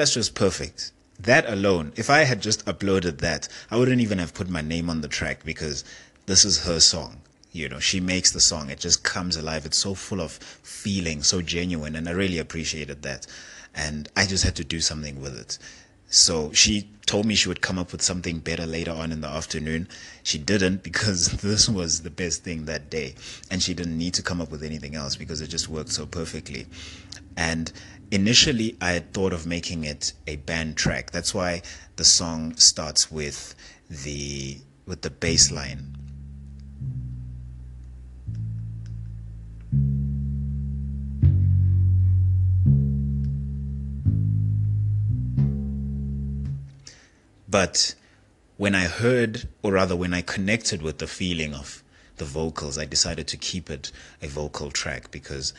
That's 0.00 0.14
just 0.14 0.34
perfect. 0.34 0.92
That 1.18 1.46
alone, 1.46 1.92
if 1.94 2.08
I 2.08 2.20
had 2.20 2.40
just 2.40 2.64
uploaded 2.64 3.18
that, 3.18 3.48
I 3.70 3.76
wouldn't 3.76 4.00
even 4.00 4.16
have 4.16 4.32
put 4.32 4.48
my 4.48 4.62
name 4.62 4.88
on 4.88 5.02
the 5.02 5.08
track 5.08 5.44
because 5.44 5.84
this 6.24 6.42
is 6.42 6.64
her 6.64 6.80
song. 6.80 7.20
You 7.52 7.68
know, 7.68 7.80
she 7.80 8.00
makes 8.00 8.30
the 8.30 8.40
song. 8.40 8.70
It 8.70 8.80
just 8.80 9.04
comes 9.04 9.36
alive. 9.36 9.66
It's 9.66 9.76
so 9.76 9.92
full 9.92 10.22
of 10.22 10.32
feeling, 10.32 11.22
so 11.22 11.42
genuine. 11.42 11.96
And 11.96 12.08
I 12.08 12.12
really 12.12 12.38
appreciated 12.38 13.02
that. 13.02 13.26
And 13.74 14.08
I 14.16 14.24
just 14.24 14.42
had 14.42 14.56
to 14.56 14.64
do 14.64 14.80
something 14.80 15.20
with 15.20 15.38
it. 15.38 15.58
So 16.08 16.50
she 16.54 16.88
told 17.04 17.26
me 17.26 17.34
she 17.34 17.50
would 17.50 17.60
come 17.60 17.78
up 17.78 17.92
with 17.92 18.00
something 18.00 18.38
better 18.38 18.64
later 18.64 18.92
on 18.92 19.12
in 19.12 19.20
the 19.20 19.28
afternoon. 19.28 19.86
She 20.22 20.38
didn't 20.38 20.82
because 20.82 21.28
this 21.42 21.68
was 21.68 22.00
the 22.00 22.10
best 22.10 22.42
thing 22.42 22.64
that 22.64 22.88
day. 22.88 23.16
And 23.50 23.62
she 23.62 23.74
didn't 23.74 23.98
need 23.98 24.14
to 24.14 24.22
come 24.22 24.40
up 24.40 24.50
with 24.50 24.62
anything 24.62 24.94
else 24.94 25.14
because 25.14 25.42
it 25.42 25.48
just 25.48 25.68
worked 25.68 25.92
so 25.92 26.06
perfectly. 26.06 26.64
And 27.36 27.70
initially, 28.10 28.76
I 28.80 28.90
had 28.90 29.12
thought 29.12 29.32
of 29.32 29.46
making 29.46 29.84
it 29.84 30.12
a 30.26 30.36
band 30.36 30.76
track. 30.76 31.10
That's 31.10 31.34
why 31.34 31.62
the 31.96 32.04
song 32.04 32.56
starts 32.56 33.10
with 33.10 33.54
the 33.88 34.58
with 34.86 35.02
the 35.02 35.10
bass 35.10 35.50
line 35.50 35.96
But 47.50 47.96
when 48.58 48.76
I 48.76 48.84
heard, 48.84 49.48
or 49.62 49.72
rather 49.72 49.96
when 49.96 50.14
I 50.14 50.22
connected 50.22 50.82
with 50.82 50.98
the 50.98 51.08
feeling 51.08 51.52
of 51.52 51.82
the 52.16 52.24
vocals, 52.24 52.78
I 52.78 52.84
decided 52.84 53.26
to 53.28 53.36
keep 53.36 53.68
it 53.68 53.90
a 54.22 54.28
vocal 54.28 54.70
track 54.70 55.10
because 55.10 55.52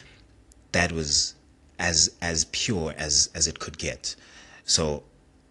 that 0.72 0.94
was 0.94 1.36
as 1.82 2.12
as 2.22 2.46
pure 2.46 2.94
as 2.98 3.30
as 3.36 3.48
it 3.48 3.60
could 3.60 3.78
get. 3.78 4.16
So 4.64 5.04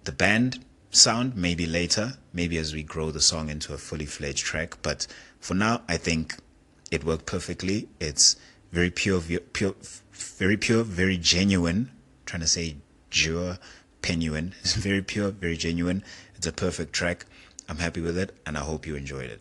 the 0.05 0.12
band 0.12 0.64
sound 0.90 1.37
maybe 1.37 1.66
later, 1.66 2.14
maybe 2.33 2.57
as 2.57 2.73
we 2.73 2.83
grow 2.83 3.11
the 3.11 3.21
song 3.21 3.51
into 3.51 3.75
a 3.75 3.79
fully 3.79 4.07
fledged 4.07 4.47
track, 4.47 4.79
but 4.81 5.07
for 5.40 5.55
now 5.55 5.83
I 5.88 5.97
think 5.99 6.37
it 6.90 7.05
worked 7.05 7.27
perfectly. 7.27 7.88
It's 8.01 8.37
very 8.73 8.90
pure, 8.90 9.21
pure, 9.53 9.75
very 10.12 10.57
pure, 10.57 10.85
very 10.85 11.19
genuine. 11.19 11.90
Trying 12.25 12.43
to 12.43 12.47
say 12.47 12.77
pure, 13.11 13.59
genuine. 14.03 14.55
It's 14.61 14.75
very 14.75 15.03
pure, 15.03 15.31
very 15.31 15.57
genuine. 15.57 16.05
It's 16.37 16.47
a 16.47 16.53
perfect 16.53 16.93
track. 16.93 17.27
I'm 17.69 17.79
happy 17.79 18.01
with 18.01 18.16
it, 18.16 18.37
and 18.47 18.57
I 18.57 18.61
hope 18.61 18.87
you 18.87 18.97
enjoyed 18.97 19.31
it. 19.31 19.40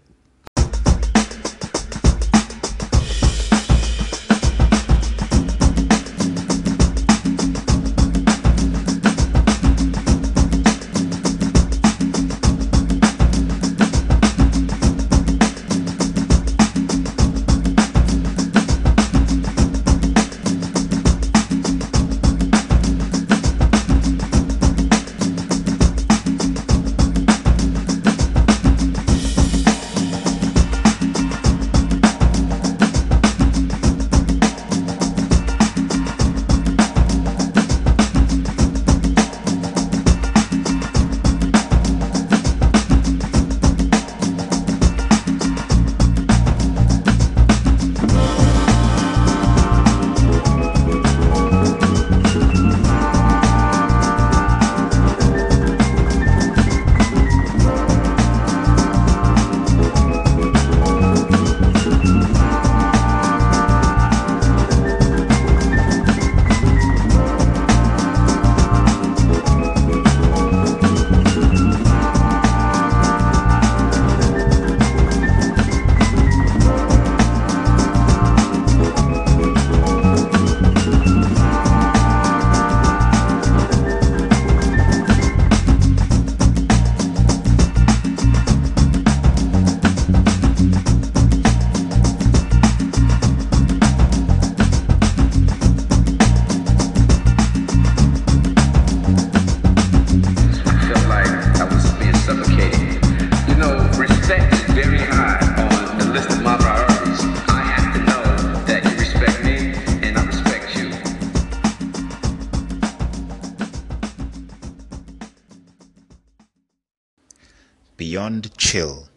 Beyond 118.39 118.57
Chill. 118.57 119.09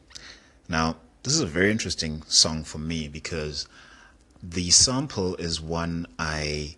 Now, 0.69 0.97
this 1.23 1.33
is 1.33 1.41
a 1.41 1.47
very 1.47 1.71
interesting 1.71 2.23
song 2.23 2.65
for 2.65 2.79
me 2.79 3.07
because 3.07 3.69
the 4.43 4.71
sample 4.71 5.37
is 5.37 5.61
one 5.61 6.09
I 6.19 6.75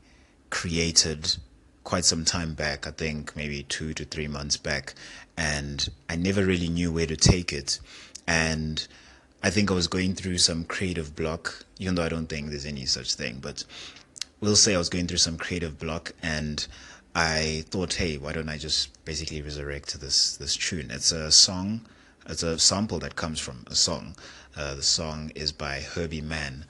created 0.51 1.39
quite 1.85 2.05
some 2.05 2.23
time 2.23 2.53
back, 2.53 2.87
I 2.87 2.91
think 2.91 3.35
maybe 3.35 3.63
two 3.63 3.95
to 3.95 4.05
three 4.05 4.29
months 4.29 4.59
back, 4.59 4.93
and 5.39 5.89
I 6.11 6.17
never 6.17 6.45
really 6.45 6.69
knew 6.69 6.93
where 6.93 7.07
to 7.07 7.17
take 7.17 7.51
it. 7.51 7.81
And 8.27 8.87
I 9.43 9.49
think 9.49 9.71
I 9.71 9.75
was 9.75 9.87
going 9.87 10.15
through 10.15 10.37
some 10.37 10.65
creative 10.65 11.17
block, 11.17 11.65
even 11.79 11.95
though 11.95 12.05
I 12.05 12.11
don't 12.11 12.27
think 12.27 12.51
there's 12.51 12.67
any 12.67 12.85
such 12.85 13.15
thing, 13.15 13.39
but 13.41 13.65
we'll 14.43 14.55
say 14.55 14.75
I 14.75 14.79
was 14.79 14.91
going 14.91 15.07
through 15.07 15.25
some 15.25 15.39
creative 15.39 15.79
block 15.79 16.13
and 16.23 16.67
I 17.15 17.65
thought, 17.71 17.95
hey, 17.95 18.19
why 18.19 18.33
don't 18.35 18.51
I 18.51 18.59
just 18.59 19.03
basically 19.07 19.41
resurrect 19.41 19.99
this 19.99 20.37
this 20.37 20.57
tune? 20.57 20.91
It's 20.91 21.11
a 21.13 21.31
song, 21.31 21.87
it's 22.27 22.43
a 22.43 22.59
sample 22.59 22.99
that 23.01 23.17
comes 23.17 23.41
from 23.41 23.65
a 23.69 23.75
song. 23.75 24.17
Uh, 24.57 24.75
the 24.75 24.83
song 24.83 25.31
is 25.35 25.53
by 25.53 25.81
Herbie 25.81 26.21
Mann, 26.21 26.65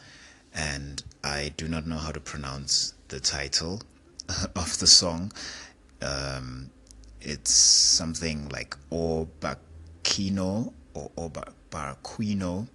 and 0.54 1.02
I 1.22 1.52
do 1.56 1.68
not 1.68 1.86
know 1.86 1.98
how 1.98 2.12
to 2.12 2.20
pronounce 2.20 2.94
the 3.08 3.20
title 3.20 3.82
of 4.56 4.78
the 4.78 4.86
song. 4.86 5.32
Um, 6.02 6.70
it's 7.20 7.52
something 7.52 8.48
like 8.48 8.76
Obakino 8.90 10.72
or 10.94 11.10
Obarquino. 11.16 12.68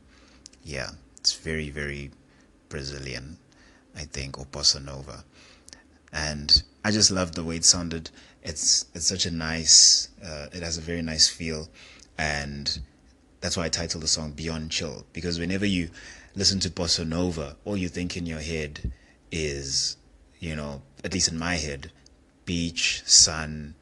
Yeah, 0.64 0.92
it's 1.18 1.34
very, 1.34 1.70
very 1.70 2.12
Brazilian, 2.70 3.38
I 3.96 4.04
think, 4.04 4.40
or 4.40 4.46
bossa 4.46 4.84
nova. 4.84 5.24
And 6.12 6.64
I 6.84 6.92
just 6.92 7.12
love 7.12 7.34
the 7.34 7.44
way 7.44 7.58
it 7.58 7.66
sounded. 7.66 8.10
It's 8.42 8.86
it's 8.94 9.08
such 9.08 9.26
a 9.26 9.32
nice. 9.32 10.10
Uh, 10.24 10.48
it 10.54 10.64
has 10.64 10.78
a 10.78 10.82
very 10.82 11.02
nice 11.02 11.28
feel, 11.28 11.70
and 12.20 12.82
that's 13.40 13.56
why 13.56 13.64
I 13.64 13.70
titled 13.70 14.04
the 14.04 14.08
song 14.08 14.34
"Beyond 14.34 14.72
Chill" 14.72 15.06
because 15.14 15.40
whenever 15.40 15.66
you 15.66 15.90
listen 16.36 16.60
to 16.60 16.70
bossa 16.70 17.08
nova, 17.08 17.56
all 17.64 17.78
you 17.78 17.88
think 17.88 18.18
in 18.18 18.26
your 18.26 18.42
head 18.42 18.92
is, 19.32 19.96
you 20.38 20.54
know, 20.54 20.82
at 21.06 21.14
least 21.14 21.32
in 21.32 21.38
my 21.38 21.56
head, 21.56 21.94
beach, 22.44 23.02
sun, 23.06 23.74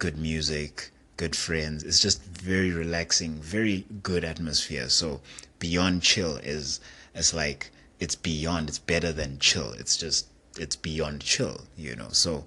good 0.00 0.18
music, 0.18 0.90
good 1.16 1.36
friends. 1.36 1.84
It's 1.84 2.00
just 2.00 2.20
very 2.24 2.72
relaxing, 2.72 3.34
very 3.34 3.86
good 4.02 4.24
atmosphere. 4.24 4.88
So 4.88 5.20
beyond 5.60 6.02
chill 6.02 6.36
is 6.38 6.80
it's 7.14 7.32
like 7.32 7.70
it's 8.00 8.16
beyond. 8.16 8.70
It's 8.70 8.80
better 8.80 9.12
than 9.12 9.38
chill. 9.38 9.70
It's 9.72 9.96
just 9.96 10.26
it's 10.58 10.74
beyond 10.74 11.20
chill. 11.20 11.60
You 11.76 11.94
know. 11.94 12.08
So 12.10 12.44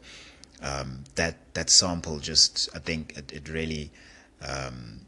um, 0.62 1.06
that 1.16 1.38
that 1.54 1.70
sample 1.70 2.20
just 2.20 2.68
I 2.76 2.80
think 2.80 3.18
it, 3.18 3.32
it 3.32 3.48
really 3.48 3.92
um, 4.42 5.06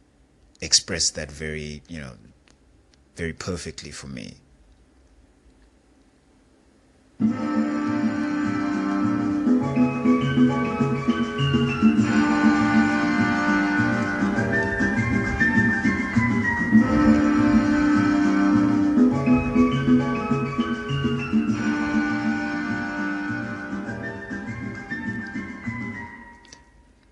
expressed 0.63 1.15
that 1.15 1.30
very 1.32 1.82
you 1.89 1.99
know 1.99 2.13
very 3.15 3.34
perfectly 3.34 3.91
for 3.91 4.08
me. 4.08 4.36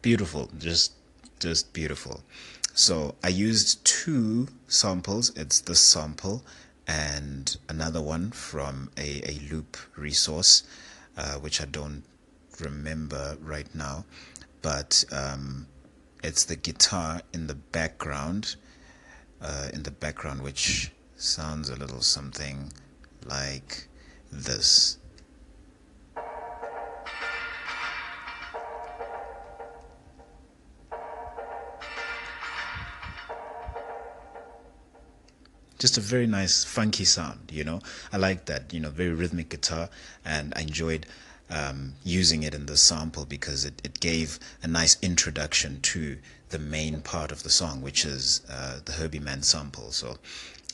beautiful 0.02 0.50
just 0.58 0.94
just 1.40 1.74
beautiful 1.74 2.22
so 2.74 3.16
i 3.24 3.28
used 3.28 3.84
two 3.86 4.48
samples. 4.68 5.32
It's 5.36 5.62
this 5.62 5.82
sample 5.82 6.44
and 6.88 7.58
another 7.70 8.02
one 8.02 8.32
from 8.32 8.90
a, 8.98 9.22
a 9.30 9.40
loop 9.52 9.78
resource 9.96 10.64
uh, 11.18 11.36
which 11.36 11.62
i 11.62 11.66
don't 11.66 12.04
remember 12.60 13.38
right 13.42 13.74
now. 13.74 14.06
But 14.62 15.04
um, 15.12 15.68
it's 16.24 16.46
the 16.46 16.56
guitar 16.56 17.22
in 17.34 17.48
the 17.48 17.56
background 17.56 18.56
uh, 19.42 19.70
in 19.74 19.84
the 19.84 19.92
background 19.92 20.42
which 20.42 20.92
sounds 21.16 21.70
a 21.70 21.76
little 21.76 22.02
something 22.02 22.72
like 23.26 23.88
this 24.32 24.98
just 35.82 35.98
a 35.98 36.02
very 36.02 36.28
nice 36.28 36.64
funky 36.64 37.04
sound 37.04 37.40
you 37.52 37.64
know? 37.64 37.80
I 38.14 38.18
like 38.18 38.46
that 38.46 38.72
you 38.74 38.80
know 38.80 38.92
very 38.92 39.14
rhythmic 39.22 39.50
guitar 39.50 39.90
and 40.24 40.54
i 40.56 40.62
enjoyed 40.62 41.08
um, 41.50 41.94
using 42.04 42.44
it 42.44 42.54
in 42.54 42.66
the 42.68 42.78
sample 42.78 43.26
because 43.26 43.66
it, 43.66 43.82
it 43.84 44.00
gave 44.00 44.40
a 44.64 44.68
nice 44.68 44.96
introduction 45.02 45.82
to 45.82 46.18
the 46.50 46.60
main 46.60 47.02
part 47.02 47.32
of 47.32 47.44
the 47.44 47.50
song 47.50 47.82
which 47.82 48.06
is 48.06 48.42
uh, 48.50 48.80
the 48.86 48.94
herbie 48.94 49.20
mann 49.20 49.42
sample. 49.42 49.92
So 49.92 50.18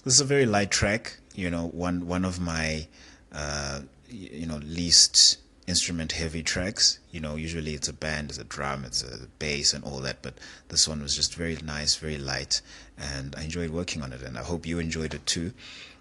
this 0.04 0.14
is 0.16 0.20
a 0.20 0.26
very 0.26 0.46
light 0.46 0.72
track 0.72 1.18
you 1.34 1.50
know 1.50 1.68
one 1.68 2.08
one 2.08 2.26
of 2.26 2.40
my 2.40 2.88
uh, 3.32 3.82
you 4.10 4.46
know 4.46 4.58
least 4.58 5.38
instrument 5.68 6.14
heavy 6.14 6.42
tracks. 6.42 7.00
You 7.12 7.20
know, 7.20 7.36
usually 7.36 7.74
it's 7.74 7.90
a 7.90 7.94
band, 7.94 8.30
it's 8.30 8.40
a 8.40 8.44
drum, 8.46 8.86
it's 8.86 9.04
a 9.04 9.28
bass, 9.38 9.74
and 9.74 9.84
all 9.84 10.00
that. 10.00 10.22
But 10.22 10.36
this 10.70 10.88
one 10.88 11.02
was 11.02 11.16
just 11.16 11.36
very 11.36 11.58
nice, 11.64 11.96
very 11.96 12.18
light, 12.18 12.62
and 12.98 13.36
I 13.38 13.44
enjoyed 13.44 13.70
working 13.70 14.02
on 14.02 14.14
it. 14.14 14.22
And 14.22 14.38
I 14.38 14.44
hope 14.44 14.66
you 14.66 14.80
enjoyed 14.80 15.14
it 15.14 15.26
too. 15.26 15.54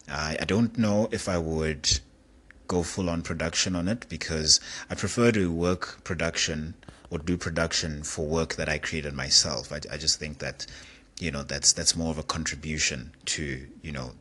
I, 0.09 0.39
I 0.41 0.45
don't 0.45 0.79
know 0.79 1.09
if 1.11 1.29
I 1.29 1.37
would 1.37 2.01
go 2.69 2.83
full 2.83 3.11
on 3.11 3.23
production 3.23 3.77
on 3.77 3.89
it 3.89 4.07
because 4.09 4.61
I 4.91 4.95
prefer 4.95 5.33
to 5.33 5.53
work 5.53 6.03
production 6.05 6.75
or 7.11 7.19
do 7.19 7.37
production 7.37 8.03
for 8.03 8.27
work 8.27 8.55
that 8.55 8.69
I 8.69 8.79
created 8.79 9.15
myself. 9.15 9.73
I, 9.73 9.81
I 9.91 9.97
just 9.97 10.19
think 10.19 10.39
that 10.39 10.67
you 11.19 11.31
know 11.31 11.43
that's 11.43 11.73
that's 11.73 11.97
more 11.97 12.11
of 12.11 12.19
a 12.19 12.23
contribution 12.23 13.13
to 13.27 13.67
you 13.83 13.93
know 13.93 14.13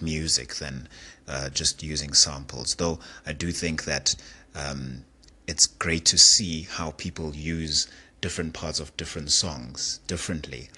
music 0.00 0.54
than 0.56 0.88
uh, 1.26 1.48
just 1.50 1.82
using 1.82 2.12
samples. 2.12 2.74
Though 2.74 2.98
I 3.26 3.32
do 3.32 3.52
think 3.52 3.84
that 3.84 4.14
um, 4.54 5.04
it's 5.46 5.66
great 5.66 6.04
to 6.06 6.18
see 6.18 6.62
how 6.62 6.90
people 6.92 7.34
use 7.34 7.88
different 8.20 8.52
parts 8.52 8.80
of 8.80 8.96
different 8.96 9.30
songs 9.30 10.00
differently 10.06 10.68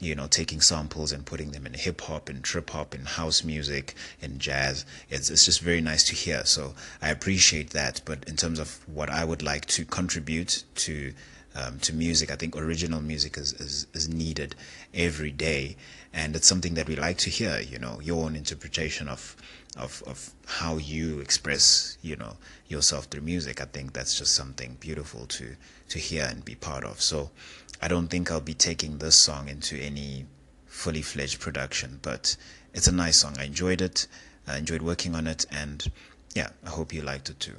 you 0.00 0.14
know, 0.14 0.26
taking 0.26 0.62
samples 0.62 1.12
and 1.12 1.26
putting 1.26 1.52
them 1.52 1.66
in 1.66 1.74
hip 1.74 2.00
hop 2.00 2.30
and 2.30 2.42
trip 2.42 2.70
hop 2.70 2.94
and 2.94 3.06
house 3.06 3.44
music 3.44 3.94
and 4.22 4.40
jazz. 4.40 4.86
It's, 5.10 5.28
it's 5.28 5.44
just 5.44 5.60
very 5.60 5.82
nice 5.82 6.04
to 6.04 6.14
hear. 6.14 6.44
So 6.46 6.74
I 7.02 7.10
appreciate 7.10 7.70
that. 7.70 8.00
But 8.06 8.24
in 8.26 8.36
terms 8.36 8.58
of 8.58 8.80
what 8.88 9.10
I 9.10 9.24
would 9.24 9.42
like 9.42 9.66
to 9.66 9.84
contribute 9.84 10.64
to 10.76 11.12
um, 11.54 11.80
to 11.80 11.92
music. 11.92 12.30
I 12.30 12.36
think 12.36 12.56
original 12.56 13.00
music 13.00 13.36
is, 13.36 13.54
is, 13.54 13.88
is 13.92 14.08
needed 14.08 14.54
every 14.94 15.32
day, 15.32 15.76
and 16.12 16.36
it's 16.36 16.46
something 16.46 16.74
that 16.74 16.88
we 16.88 16.94
like 16.94 17.18
to 17.18 17.30
hear. 17.30 17.60
You 17.60 17.78
know, 17.80 18.00
your 18.00 18.24
own 18.24 18.36
interpretation 18.36 19.08
of 19.08 19.36
of 19.76 20.02
of 20.06 20.30
how 20.46 20.76
you 20.76 21.20
express 21.20 21.96
you 22.02 22.16
know 22.16 22.36
yourself 22.68 23.04
through 23.06 23.22
music. 23.22 23.60
I 23.60 23.66
think 23.66 23.92
that's 23.92 24.18
just 24.18 24.34
something 24.34 24.76
beautiful 24.80 25.26
to 25.26 25.56
to 25.88 25.98
hear 25.98 26.24
and 26.24 26.44
be 26.44 26.54
part 26.54 26.84
of. 26.84 27.00
So, 27.00 27.30
I 27.80 27.88
don't 27.88 28.08
think 28.08 28.30
I'll 28.30 28.40
be 28.40 28.54
taking 28.54 28.98
this 28.98 29.16
song 29.16 29.48
into 29.48 29.76
any 29.76 30.26
fully 30.66 31.02
fledged 31.02 31.40
production, 31.40 31.98
but 32.02 32.36
it's 32.74 32.88
a 32.88 32.92
nice 32.92 33.18
song. 33.18 33.36
I 33.38 33.44
enjoyed 33.44 33.80
it. 33.80 34.06
I 34.46 34.58
enjoyed 34.58 34.82
working 34.82 35.14
on 35.14 35.26
it, 35.26 35.46
and 35.50 35.90
yeah, 36.34 36.50
I 36.64 36.70
hope 36.70 36.92
you 36.92 37.02
liked 37.02 37.30
it 37.30 37.40
too. 37.40 37.56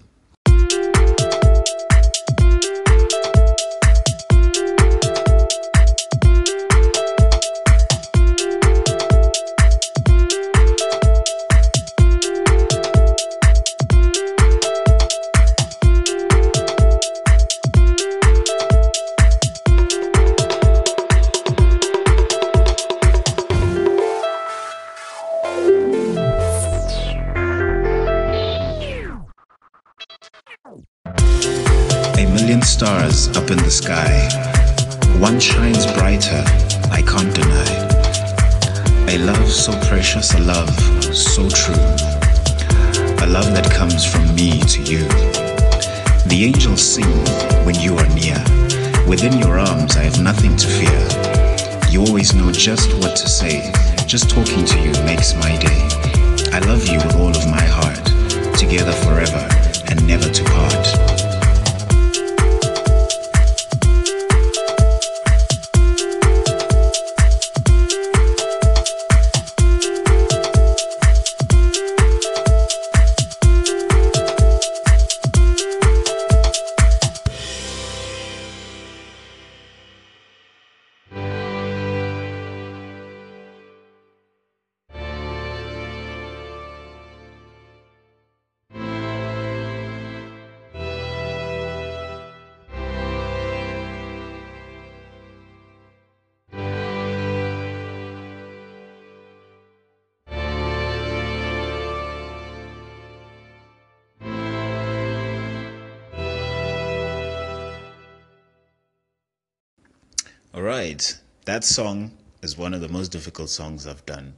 All 110.53 110.63
right. 110.63 111.17
That 111.45 111.63
song 111.63 112.11
is 112.41 112.57
one 112.57 112.73
of 112.73 112.81
the 112.81 112.89
most 112.89 113.09
difficult 113.09 113.49
songs 113.49 113.87
I've 113.87 114.05
done 114.05 114.33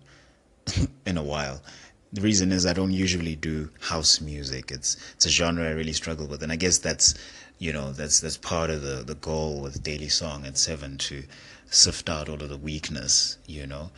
in 1.07 1.17
a 1.17 1.23
while. 1.23 1.63
The 2.11 2.21
reason 2.21 2.51
is 2.51 2.67
I 2.67 2.73
don't 2.73 2.91
usually 2.91 3.35
do 3.35 3.71
house 3.79 4.21
music. 4.21 4.71
It's 4.71 4.95
it's 5.15 5.25
a 5.25 5.29
genre 5.29 5.67
I 5.67 5.71
really 5.71 5.93
struggle 5.93 6.27
with, 6.27 6.43
and 6.43 6.51
I 6.51 6.55
guess 6.55 6.77
that's 6.77 7.15
you 7.57 7.73
know 7.73 7.93
that's 7.93 8.19
that's 8.19 8.37
part 8.37 8.69
of 8.69 8.83
the 8.83 9.03
the 9.03 9.15
goal 9.15 9.59
with 9.59 9.81
Daily 9.81 10.07
Song 10.07 10.45
at 10.45 10.55
seven 10.55 10.99
to 10.99 11.23
sift 11.71 12.07
out 12.07 12.29
all 12.29 12.43
of 12.43 12.49
the 12.49 12.57
weakness, 12.57 13.39
you 13.47 13.65
know, 13.65 13.89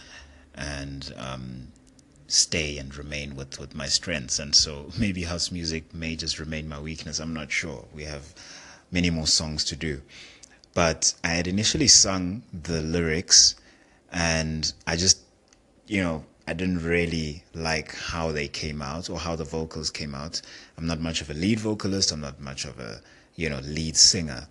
and 0.53 1.13
um, 1.17 1.67
stay 2.27 2.77
and 2.77 2.95
remain 2.95 3.35
with 3.35 3.59
with 3.59 3.75
my 3.75 3.87
strengths. 3.87 4.39
And 4.39 4.55
so 4.55 4.89
maybe 4.97 5.23
house 5.23 5.51
music 5.51 5.93
may 5.93 6.15
just 6.15 6.39
remain 6.39 6.69
my 6.69 6.79
weakness. 6.79 7.19
I'm 7.19 7.33
not 7.33 7.51
sure. 7.51 7.83
We 7.93 8.05
have 8.05 8.33
many 8.89 9.09
more 9.09 9.27
songs 9.27 9.65
to 9.65 9.75
do. 9.75 10.01
But 10.75 11.13
I 11.23 11.29
had 11.29 11.47
initially 11.47 11.87
sung 11.87 12.43
the 12.51 12.81
lyrics 12.81 13.55
and 14.11 14.71
I 14.85 14.97
just, 14.97 15.21
you 15.87 16.03
know, 16.03 16.25
I 16.47 16.53
didn't 16.53 16.83
really 16.83 17.45
like 17.53 17.95
how 17.95 18.33
they 18.33 18.49
came 18.49 18.81
out 18.81 19.09
or 19.09 19.17
how 19.17 19.37
the 19.37 19.45
vocals 19.45 19.89
came 19.89 20.13
out. 20.13 20.41
I'm 20.77 20.85
not 20.85 20.99
much 20.99 21.21
of 21.21 21.29
a 21.29 21.33
lead 21.33 21.61
vocalist, 21.61 22.11
I'm 22.11 22.19
not 22.19 22.41
much 22.41 22.65
of 22.65 22.77
a, 22.79 23.01
you 23.35 23.49
know, 23.49 23.59
lead 23.63 23.95
singer. 23.95 24.47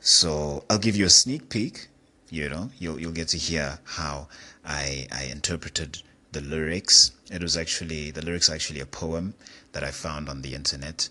So 0.00 0.64
I'll 0.70 0.78
give 0.78 0.96
you 0.96 1.04
a 1.04 1.10
sneak 1.10 1.50
peek, 1.50 1.88
you 2.30 2.48
know, 2.48 2.70
you'll 2.78 2.98
you'll 2.98 3.12
get 3.12 3.28
to 3.28 3.38
hear 3.38 3.78
how 3.84 4.28
I 4.64 5.06
I 5.12 5.24
interpreted 5.24 6.02
the 6.32 6.40
lyrics. 6.40 7.12
It 7.30 7.42
was 7.42 7.54
actually 7.56 8.12
the 8.12 8.24
lyrics 8.24 8.48
actually 8.48 8.80
a 8.80 8.86
poem 8.86 9.34
that 9.72 9.84
I 9.84 9.90
found 9.90 10.30
on 10.30 10.40
the 10.40 10.54
internet 10.54 11.10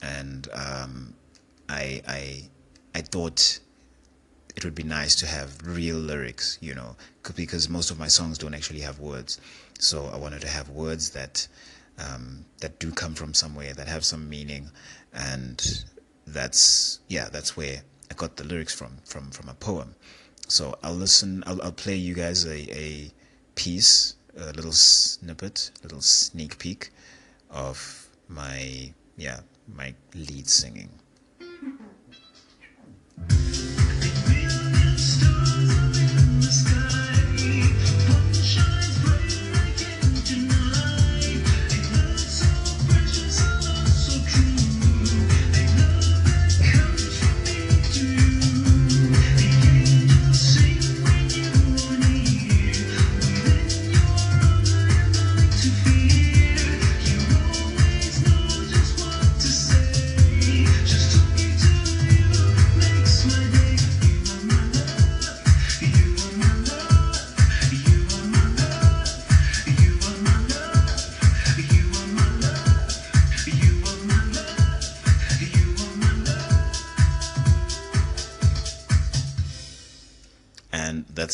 and 0.00 0.48
um, 0.54 1.14
I 1.68 2.02
I 2.08 2.48
I 2.94 3.02
thought 3.02 3.60
it 4.56 4.64
would 4.64 4.74
be 4.74 4.82
nice 4.82 5.14
to 5.16 5.26
have 5.26 5.58
real 5.64 5.96
lyrics, 5.96 6.58
you 6.62 6.74
know, 6.74 6.96
because 7.34 7.68
most 7.68 7.90
of 7.90 7.98
my 7.98 8.08
songs 8.08 8.38
don't 8.38 8.54
actually 8.54 8.80
have 8.80 8.98
words. 8.98 9.38
So 9.78 10.06
I 10.12 10.16
wanted 10.16 10.40
to 10.40 10.48
have 10.48 10.70
words 10.70 11.10
that 11.10 11.46
um, 11.98 12.44
that 12.60 12.78
do 12.78 12.90
come 12.90 13.14
from 13.14 13.34
somewhere, 13.34 13.74
that 13.74 13.88
have 13.88 14.04
some 14.04 14.28
meaning, 14.28 14.70
and 15.14 15.84
that's 16.26 17.00
yeah, 17.08 17.28
that's 17.30 17.56
where 17.56 17.82
I 18.10 18.14
got 18.14 18.36
the 18.36 18.44
lyrics 18.44 18.74
from 18.74 18.96
from 19.04 19.30
from 19.30 19.48
a 19.48 19.54
poem. 19.54 19.94
So 20.48 20.78
I'll 20.82 20.94
listen. 20.94 21.44
I'll, 21.46 21.60
I'll 21.62 21.72
play 21.72 21.96
you 21.96 22.14
guys 22.14 22.44
a, 22.46 22.56
a 22.74 23.10
piece, 23.56 24.14
a 24.36 24.52
little 24.52 24.72
snippet, 24.72 25.70
little 25.82 26.00
sneak 26.00 26.58
peek 26.58 26.90
of 27.50 28.08
my 28.28 28.92
yeah 29.16 29.40
my 29.74 29.94
lead 30.14 30.48
singing. 30.48 30.88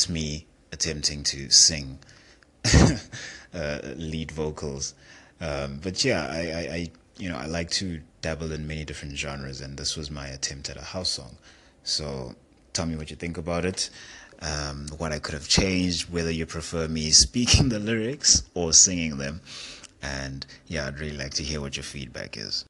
That's 0.02 0.10
me 0.10 0.44
attempting 0.72 1.22
to 1.22 1.48
sing 1.48 1.96
uh, 3.54 3.78
lead 3.94 4.32
vocals. 4.32 4.94
Um, 5.40 5.78
but 5.80 6.04
yeah, 6.04 6.26
I, 6.28 6.40
I, 6.40 6.74
I, 6.74 6.90
you 7.18 7.28
know, 7.28 7.36
I 7.36 7.46
like 7.46 7.70
to 7.72 8.00
dabble 8.20 8.50
in 8.50 8.66
many 8.66 8.84
different 8.84 9.16
genres, 9.16 9.60
and 9.60 9.78
this 9.78 9.96
was 9.96 10.10
my 10.10 10.26
attempt 10.26 10.70
at 10.70 10.76
a 10.76 10.82
house 10.82 11.10
song. 11.10 11.36
So 11.84 12.34
tell 12.72 12.86
me 12.86 12.96
what 12.96 13.10
you 13.10 13.16
think 13.16 13.38
about 13.38 13.64
it. 13.64 13.90
Um, 14.40 14.88
what 14.98 15.12
I 15.12 15.20
could 15.20 15.34
have 15.34 15.46
changed, 15.46 16.12
whether 16.12 16.32
you 16.32 16.46
prefer 16.46 16.88
me 16.88 17.10
speaking 17.26 17.68
the 17.68 17.78
lyrics 17.78 18.42
or 18.54 18.72
singing 18.72 19.18
them. 19.18 19.40
And 20.02 20.44
yeah, 20.66 20.88
I'd 20.88 20.98
really 20.98 21.16
like 21.16 21.34
to 21.34 21.44
hear 21.44 21.60
what 21.60 21.76
your 21.76 21.84
feedback 21.84 22.36
is. 22.36 22.64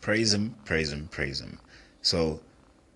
Praise 0.00 0.32
Him, 0.32 0.54
praise 0.64 0.92
Him. 0.92 1.08
Praise 1.08 1.40
Him. 1.40 1.58
So, 2.02 2.40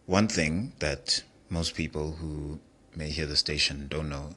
one 0.07 0.29
thing 0.29 0.73
that 0.79 1.23
most 1.49 1.75
people 1.75 2.13
who 2.13 2.61
may 2.97 3.11
hear 3.11 3.27
the 3.27 3.37
station 3.37 3.87
don't 3.89 4.09
know 4.09 4.31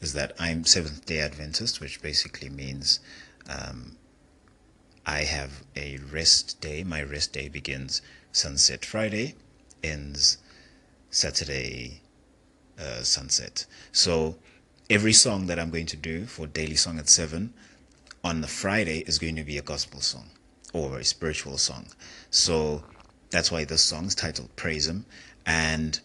is 0.00 0.12
that 0.14 0.32
I'm 0.38 0.64
Seventh 0.64 1.06
day 1.06 1.20
Adventist, 1.20 1.80
which 1.80 2.02
basically 2.02 2.48
means 2.48 3.00
um, 3.48 3.96
I 5.06 5.20
have 5.20 5.62
a 5.76 5.98
rest 6.12 6.60
day. 6.60 6.84
My 6.84 7.02
rest 7.02 7.32
day 7.32 7.48
begins 7.48 8.02
sunset 8.32 8.84
Friday, 8.84 9.34
ends 9.82 10.38
Saturday 11.10 12.00
uh, 12.78 13.02
sunset. 13.02 13.66
So 13.92 14.36
every 14.90 15.12
song 15.12 15.46
that 15.46 15.58
I'm 15.58 15.70
going 15.70 15.86
to 15.86 15.96
do 15.96 16.26
for 16.26 16.46
Daily 16.46 16.76
Song 16.76 16.98
at 16.98 17.08
7 17.08 17.52
on 18.22 18.40
the 18.40 18.48
Friday 18.48 19.00
is 19.06 19.18
going 19.18 19.36
to 19.36 19.44
be 19.44 19.58
a 19.58 19.62
gospel 19.62 20.00
song 20.00 20.30
or 20.74 20.98
a 20.98 21.04
spiritual 21.04 21.56
song. 21.56 21.86
So 22.30 22.82
that's 23.30 23.50
why 23.50 23.64
this 23.64 23.80
song 23.80 24.06
is 24.06 24.14
titled 24.14 24.54
Praise 24.56 24.86
Him. 24.86 25.06
And 25.46 25.98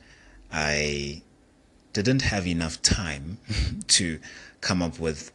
I 0.53 1.23
didn't 1.91 2.21
have 2.21 2.47
enough 2.47 2.81
time 2.81 3.39
to 3.87 4.19
come 4.61 4.81
up 4.81 4.99
with 4.99 5.31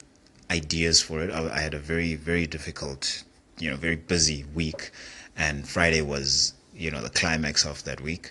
ideas 0.50 1.02
for 1.02 1.20
it. 1.20 1.30
I, 1.30 1.60
had 1.60 1.74
a 1.74 1.78
very, 1.78 2.14
very 2.14 2.46
difficult, 2.46 3.24
you 3.58 3.70
know, 3.70 3.76
very 3.76 3.96
busy 3.96 4.44
week. 4.54 4.92
And 5.36 5.68
Friday 5.68 6.00
was, 6.00 6.54
you 6.74 6.90
know, 6.90 7.02
the 7.02 7.10
climax 7.10 7.66
of 7.66 7.82
that 7.84 8.00
week. 8.00 8.30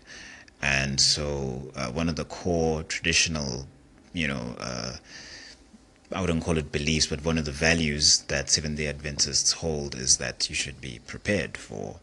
And 0.61 0.99
so 0.99 1.71
uh, 1.75 1.91
one 1.91 2.07
of 2.07 2.15
the 2.15 2.25
core 2.25 2.83
traditional, 2.83 3.67
you 4.13 4.27
know, 4.29 4.55
uh, 4.59 4.93
I 6.13 6.21
wouldn't 6.21 6.43
call 6.43 6.57
it 6.57 6.71
beliefs, 6.71 7.07
but 7.07 7.25
one 7.25 7.37
of 7.37 7.45
the 7.45 7.51
values 7.51 8.19
that 8.27 8.49
Seventh 8.49 8.77
day 8.77 8.87
Adventists 8.87 9.53
hold 9.53 9.95
is 9.95 10.17
that 10.17 10.49
you 10.49 10.55
should 10.55 10.79
be 10.79 10.99
prepared 11.07 11.57
for, 11.57 11.99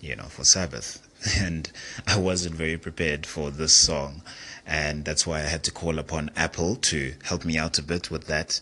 you 0.00 0.14
know, 0.16 0.24
for 0.24 0.44
Sabbath. 0.44 1.06
And 1.38 1.70
I 2.06 2.18
wasn't 2.18 2.54
very 2.54 2.78
prepared 2.78 3.26
for 3.26 3.50
this 3.50 3.74
song. 3.74 4.22
And 4.66 5.04
that's 5.04 5.26
why 5.26 5.38
I 5.38 5.48
had 5.54 5.62
to 5.64 5.70
call 5.70 5.98
upon 5.98 6.30
Apple 6.36 6.76
to 6.76 7.14
help 7.24 7.44
me 7.44 7.58
out 7.58 7.78
a 7.78 7.82
bit 7.82 8.10
with 8.10 8.26
that. 8.26 8.60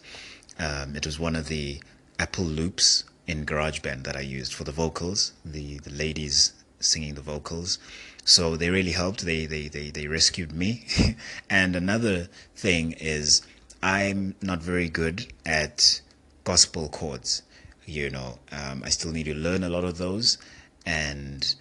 Um, 0.59 0.97
it 0.97 1.07
was 1.07 1.19
one 1.19 1.37
of 1.37 1.49
the 1.49 1.81
Apple 2.19 2.45
loops 2.45 3.05
in 3.27 3.47
GarageBand 3.47 4.05
that 4.05 4.17
I 4.17 4.21
used 4.21 4.55
for 4.55 4.65
the 4.65 4.73
vocals, 4.73 5.33
the, 5.45 5.79
the 5.79 5.91
ladies 5.91 6.53
singing 6.81 7.15
the 7.15 7.21
vocals. 7.21 7.79
So 8.25 8.57
they 8.57 8.71
really 8.71 8.93
helped. 8.93 9.25
They, 9.25 9.47
they, 9.47 9.69
they, 9.69 9.91
they 9.91 10.07
rescued 10.07 10.53
me. 10.53 10.85
and 11.51 11.77
another 11.77 12.29
thing 12.57 12.93
is, 12.93 13.43
I'm 13.83 14.35
not 14.43 14.63
very 14.63 14.89
good 14.89 15.33
at 15.47 16.01
gospel 16.45 16.89
chords. 16.89 17.43
You 17.87 18.11
know, 18.11 18.39
um, 18.53 18.83
I 18.85 18.91
still 18.91 19.13
need 19.13 19.25
to 19.25 19.35
learn 19.35 19.65
a 19.65 19.69
lot 19.69 19.85
of 19.85 19.99
those, 19.99 20.37
and 20.85 21.55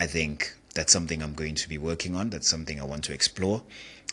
I 0.00 0.06
think 0.06 0.54
that's 0.74 0.92
something 0.92 1.22
I'm 1.22 1.34
going 1.34 1.54
to 1.56 1.68
be 1.68 1.78
working 1.78 2.14
on. 2.14 2.30
That's 2.30 2.48
something 2.48 2.80
I 2.80 2.84
want 2.84 3.04
to 3.04 3.12
explore. 3.12 3.62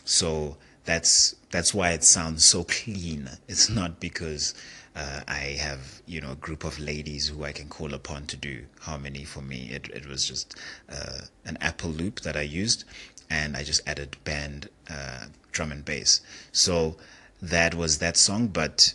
So 0.04 0.56
that's 0.84 1.36
that's 1.50 1.74
why 1.74 1.90
it 1.90 2.04
sounds 2.04 2.44
so 2.44 2.64
clean. 2.64 3.30
It's 3.48 3.68
not 3.68 4.00
because 4.00 4.54
uh, 4.96 5.20
I 5.28 5.56
have 5.60 6.02
you 6.06 6.20
know 6.20 6.32
a 6.32 6.36
group 6.36 6.64
of 6.64 6.78
ladies 6.78 7.28
who 7.28 7.44
I 7.44 7.52
can 7.52 7.68
call 7.68 7.94
upon 7.94 8.26
to 8.26 8.36
do 8.36 8.64
harmony 8.80 9.24
for 9.24 9.42
me. 9.42 9.70
It 9.70 9.88
it 9.94 10.06
was 10.06 10.26
just 10.26 10.56
uh, 10.90 11.20
an 11.44 11.58
Apple 11.60 11.90
loop 11.90 12.20
that 12.20 12.36
I 12.36 12.42
used, 12.42 12.84
and 13.28 13.56
I 13.56 13.62
just 13.62 13.86
added 13.86 14.16
band 14.24 14.68
uh, 14.88 15.26
drum 15.52 15.70
and 15.72 15.84
bass. 15.84 16.20
So 16.52 16.96
that 17.42 17.74
was 17.74 17.98
that 17.98 18.16
song. 18.16 18.48
But 18.48 18.94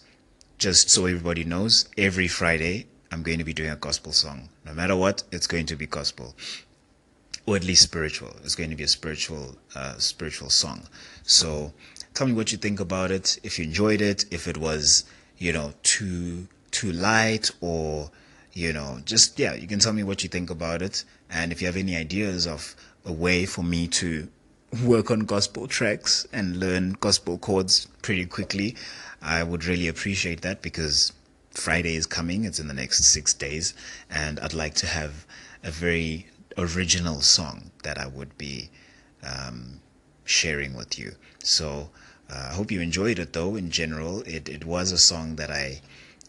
just 0.58 0.90
so 0.90 1.06
everybody 1.06 1.44
knows, 1.44 1.90
every 1.98 2.28
Friday 2.28 2.88
I'm 3.12 3.24
going 3.24 3.38
to 3.38 3.44
be 3.44 3.54
doing 3.54 3.70
a 3.70 3.76
gospel 3.76 4.12
song. 4.12 4.50
No 4.66 4.74
matter 4.74 4.96
what, 4.96 5.24
it's 5.32 5.48
going 5.48 5.66
to 5.68 5.76
be 5.76 5.86
gospel, 5.86 6.36
or 7.46 7.56
at 7.56 7.64
least 7.64 7.84
spiritual. 7.84 8.36
It's 8.44 8.56
going 8.56 8.72
to 8.72 8.76
be 8.76 8.84
a 8.84 8.88
spiritual, 8.88 9.56
uh, 9.76 9.98
spiritual 9.98 10.50
song. 10.50 10.88
So 11.24 11.74
tell 12.14 12.28
me 12.28 12.34
what 12.34 12.52
you 12.52 12.58
think 12.58 12.80
about 12.80 13.12
it. 13.12 13.40
If 13.44 13.58
you 13.60 13.66
enjoyed 13.66 14.02
it, 14.02 14.26
if 14.32 14.48
it 14.48 14.58
was, 14.58 15.06
you 15.38 15.54
know, 15.54 15.74
too 15.84 16.48
too 16.72 16.92
light, 16.92 17.52
or 17.62 18.12
you 18.54 18.74
know, 18.74 19.00
just 19.06 19.40
yeah, 19.40 19.54
you 19.54 19.68
can 19.68 19.80
tell 19.80 19.94
me 19.94 20.04
what 20.04 20.24
you 20.24 20.30
think 20.30 20.50
about 20.50 20.82
it. 20.82 21.06
And 21.30 21.52
if 21.52 21.62
you 21.62 21.68
have 21.68 21.78
any 21.78 21.96
ideas 21.96 22.48
of 22.48 22.76
a 23.06 23.14
way 23.14 23.46
for 23.46 23.64
me 23.64 23.88
to 23.88 24.28
work 24.84 25.12
on 25.12 25.22
gospel 25.22 25.68
tracks 25.68 26.28
and 26.34 26.58
learn 26.58 26.98
gospel 27.00 27.38
chords 27.38 27.88
pretty 28.02 28.26
quickly. 28.26 28.76
I 29.22 29.44
would 29.44 29.66
really 29.66 29.88
appreciate 29.88 30.42
that 30.42 30.62
because 30.62 31.12
Friday 31.52 31.96
is 31.96 32.06
coming, 32.06 32.44
it's 32.44 32.60
in 32.60 32.68
the 32.68 32.74
next 32.74 33.04
six 33.06 33.34
days, 33.34 33.74
and 34.10 34.40
I'd 34.40 34.54
like 34.54 34.76
to 34.76 34.88
have 34.88 35.26
a 35.64 35.72
very 35.72 36.28
original 36.58 37.22
song 37.22 37.72
that 37.84 37.98
I 37.98 38.08
would 38.08 38.38
be 38.38 38.70
um, 39.24 39.82
sharing 40.24 40.74
with 40.74 41.00
you. 41.00 41.16
So 41.40 41.90
uh, 42.30 42.50
I 42.52 42.54
hope 42.54 42.72
you 42.72 42.82
enjoyed 42.82 43.20
it 43.20 43.34
though. 43.34 43.56
In 43.56 43.72
general, 43.72 44.22
it, 44.24 44.50
it 44.50 44.66
was 44.66 44.92
a 44.92 44.98
song 44.98 45.36
that 45.38 45.52
I 45.52 45.82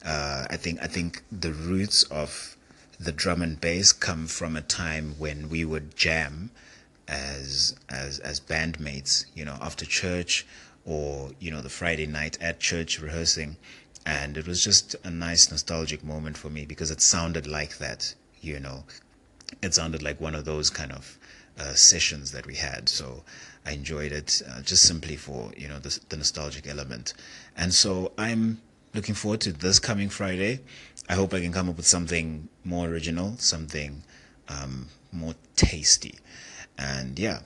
uh, 0.05 0.47
I 0.49 0.57
think 0.57 0.81
I 0.83 0.87
think 0.87 1.23
the 1.33 1.53
roots 1.53 2.05
of 2.05 2.57
the 2.99 3.13
drum 3.13 3.43
and 3.43 3.61
bass 3.61 3.93
come 3.93 4.27
from 4.27 4.57
a 4.57 4.63
time 4.63 5.15
when 5.19 5.49
we 5.49 5.65
would 5.65 5.97
jam 5.97 6.51
as 7.09 7.77
as 7.89 8.19
as 8.21 8.41
bandmates, 8.41 9.27
you 9.35 9.45
know, 9.45 9.59
after 9.61 9.85
church 9.85 10.47
or 10.85 11.31
you 11.39 11.51
know 11.51 11.63
the 11.63 11.69
Friday 11.69 12.07
night 12.07 12.39
at 12.41 12.61
church 12.61 13.01
rehearsing, 13.01 13.57
and 14.05 14.37
it 14.37 14.47
was 14.47 14.63
just 14.63 14.95
a 15.05 15.11
nice 15.11 15.51
nostalgic 15.51 16.05
moment 16.05 16.37
for 16.37 16.51
me 16.51 16.65
because 16.65 16.91
it 16.91 17.01
sounded 17.01 17.47
like 17.47 17.79
that, 17.79 18.15
you 18.41 18.61
know, 18.61 18.85
it 19.63 19.75
sounded 19.75 20.03
like 20.03 20.21
one 20.21 20.35
of 20.35 20.45
those 20.45 20.71
kind 20.71 20.93
of 20.93 21.19
uh, 21.59 21.75
sessions 21.75 22.33
that 22.33 22.47
we 22.47 22.55
had. 22.55 22.89
So 22.89 23.25
I 23.65 23.73
enjoyed 23.73 24.13
it 24.13 24.43
uh, 24.49 24.63
just 24.63 24.85
simply 24.85 25.17
for 25.17 25.53
you 25.57 25.69
know 25.69 25.79
the, 25.79 25.99
the 26.09 26.17
nostalgic 26.17 26.67
element, 26.67 27.15
and 27.57 27.73
so 27.73 28.13
I'm 28.17 28.61
looking 28.95 29.15
forward 29.15 29.41
to 29.43 29.53
this 29.53 29.79
coming 29.79 30.09
Friday. 30.09 30.61
I 31.09 31.15
hope 31.15 31.35
I 31.35 31.41
can 31.41 31.53
come 31.53 31.69
up 31.69 31.77
with 31.77 31.87
something 31.87 32.49
more 32.65 32.89
original, 32.89 33.37
something 33.39 34.03
um, 34.49 34.89
more 35.13 35.35
tasty. 35.55 36.17
And 36.79 37.19
yeah, 37.19 37.41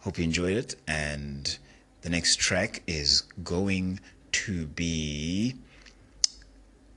hope 0.00 0.18
you 0.18 0.24
enjoyed 0.24 0.56
it. 0.56 0.76
And 0.86 1.56
the 2.02 2.10
next 2.10 2.38
track 2.38 2.82
is 2.86 3.22
going 3.42 4.00
to 4.32 4.66
be 4.66 5.54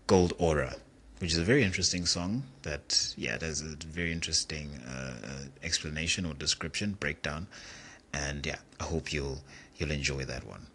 Gold 0.07 0.33
Aura, 0.37 0.75
which 1.19 1.31
is 1.31 1.37
a 1.37 1.43
very 1.43 1.63
interesting 1.63 2.05
song 2.05 2.43
that, 2.63 3.13
yeah, 3.17 3.37
there's 3.37 3.61
a 3.61 3.75
very 3.85 4.11
interesting 4.11 4.81
uh, 4.87 5.15
uh, 5.23 5.29
explanation 5.63 6.25
or 6.25 6.33
description, 6.33 6.97
breakdown. 6.99 7.47
And 8.13 8.45
yeah, 8.45 8.57
I 8.79 8.85
hope 8.85 9.11
you'll 9.13 9.39
you'll 9.77 9.91
enjoy 9.91 10.25
that 10.25 10.45
one. 10.47 10.65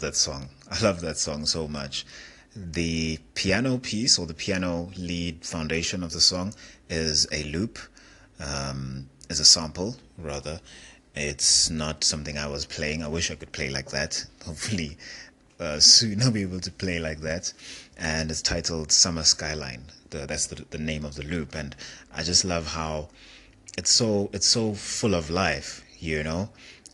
Love 0.00 0.12
that 0.12 0.16
song. 0.16 0.48
I 0.70 0.80
love 0.82 1.02
that 1.02 1.18
song 1.18 1.44
so 1.44 1.68
much. 1.68 2.06
The 2.56 3.18
piano 3.34 3.76
piece 3.76 4.18
or 4.18 4.26
the 4.26 4.32
piano 4.32 4.90
lead 4.96 5.44
foundation 5.44 6.02
of 6.02 6.12
the 6.12 6.22
song 6.22 6.54
is 6.88 7.28
a 7.30 7.44
loop, 7.44 7.78
um, 8.40 9.10
is 9.28 9.40
a 9.40 9.44
sample 9.44 9.96
rather. 10.16 10.58
It's 11.14 11.68
not 11.68 12.02
something 12.02 12.38
I 12.38 12.46
was 12.46 12.64
playing. 12.64 13.02
I 13.02 13.08
wish 13.08 13.30
I 13.30 13.34
could 13.34 13.52
play 13.52 13.68
like 13.68 13.90
that. 13.90 14.24
Hopefully, 14.46 14.96
uh, 15.58 15.80
soon 15.80 16.22
I'll 16.22 16.30
be 16.30 16.42
able 16.42 16.60
to 16.60 16.72
play 16.72 16.98
like 16.98 17.20
that. 17.20 17.52
And 17.98 18.30
it's 18.30 18.40
titled 18.40 18.90
Summer 18.92 19.24
Skyline. 19.24 19.84
The, 20.08 20.24
that's 20.24 20.46
the, 20.46 20.64
the 20.70 20.78
name 20.78 21.04
of 21.04 21.14
the 21.14 21.24
loop. 21.24 21.54
And 21.54 21.76
I 22.14 22.22
just 22.22 22.46
love 22.46 22.68
how 22.68 23.10
it's 23.76 23.90
so 23.90 24.30
it's 24.32 24.46
so 24.46 24.72
full 24.72 25.14
of 25.14 25.28
life, 25.28 25.84
you 25.98 26.22
know 26.22 26.48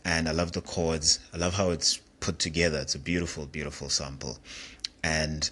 and 0.07 0.29
I 0.29 0.31
love 0.31 0.53
the 0.53 0.61
chords. 0.61 1.19
I 1.33 1.37
love 1.37 1.53
how 1.53 1.71
it's 1.71 1.99
put 2.19 2.39
together. 2.39 2.79
It's 2.79 2.95
a 2.95 2.99
beautiful, 2.99 3.45
beautiful 3.45 3.89
sample. 3.89 4.39
And 5.03 5.49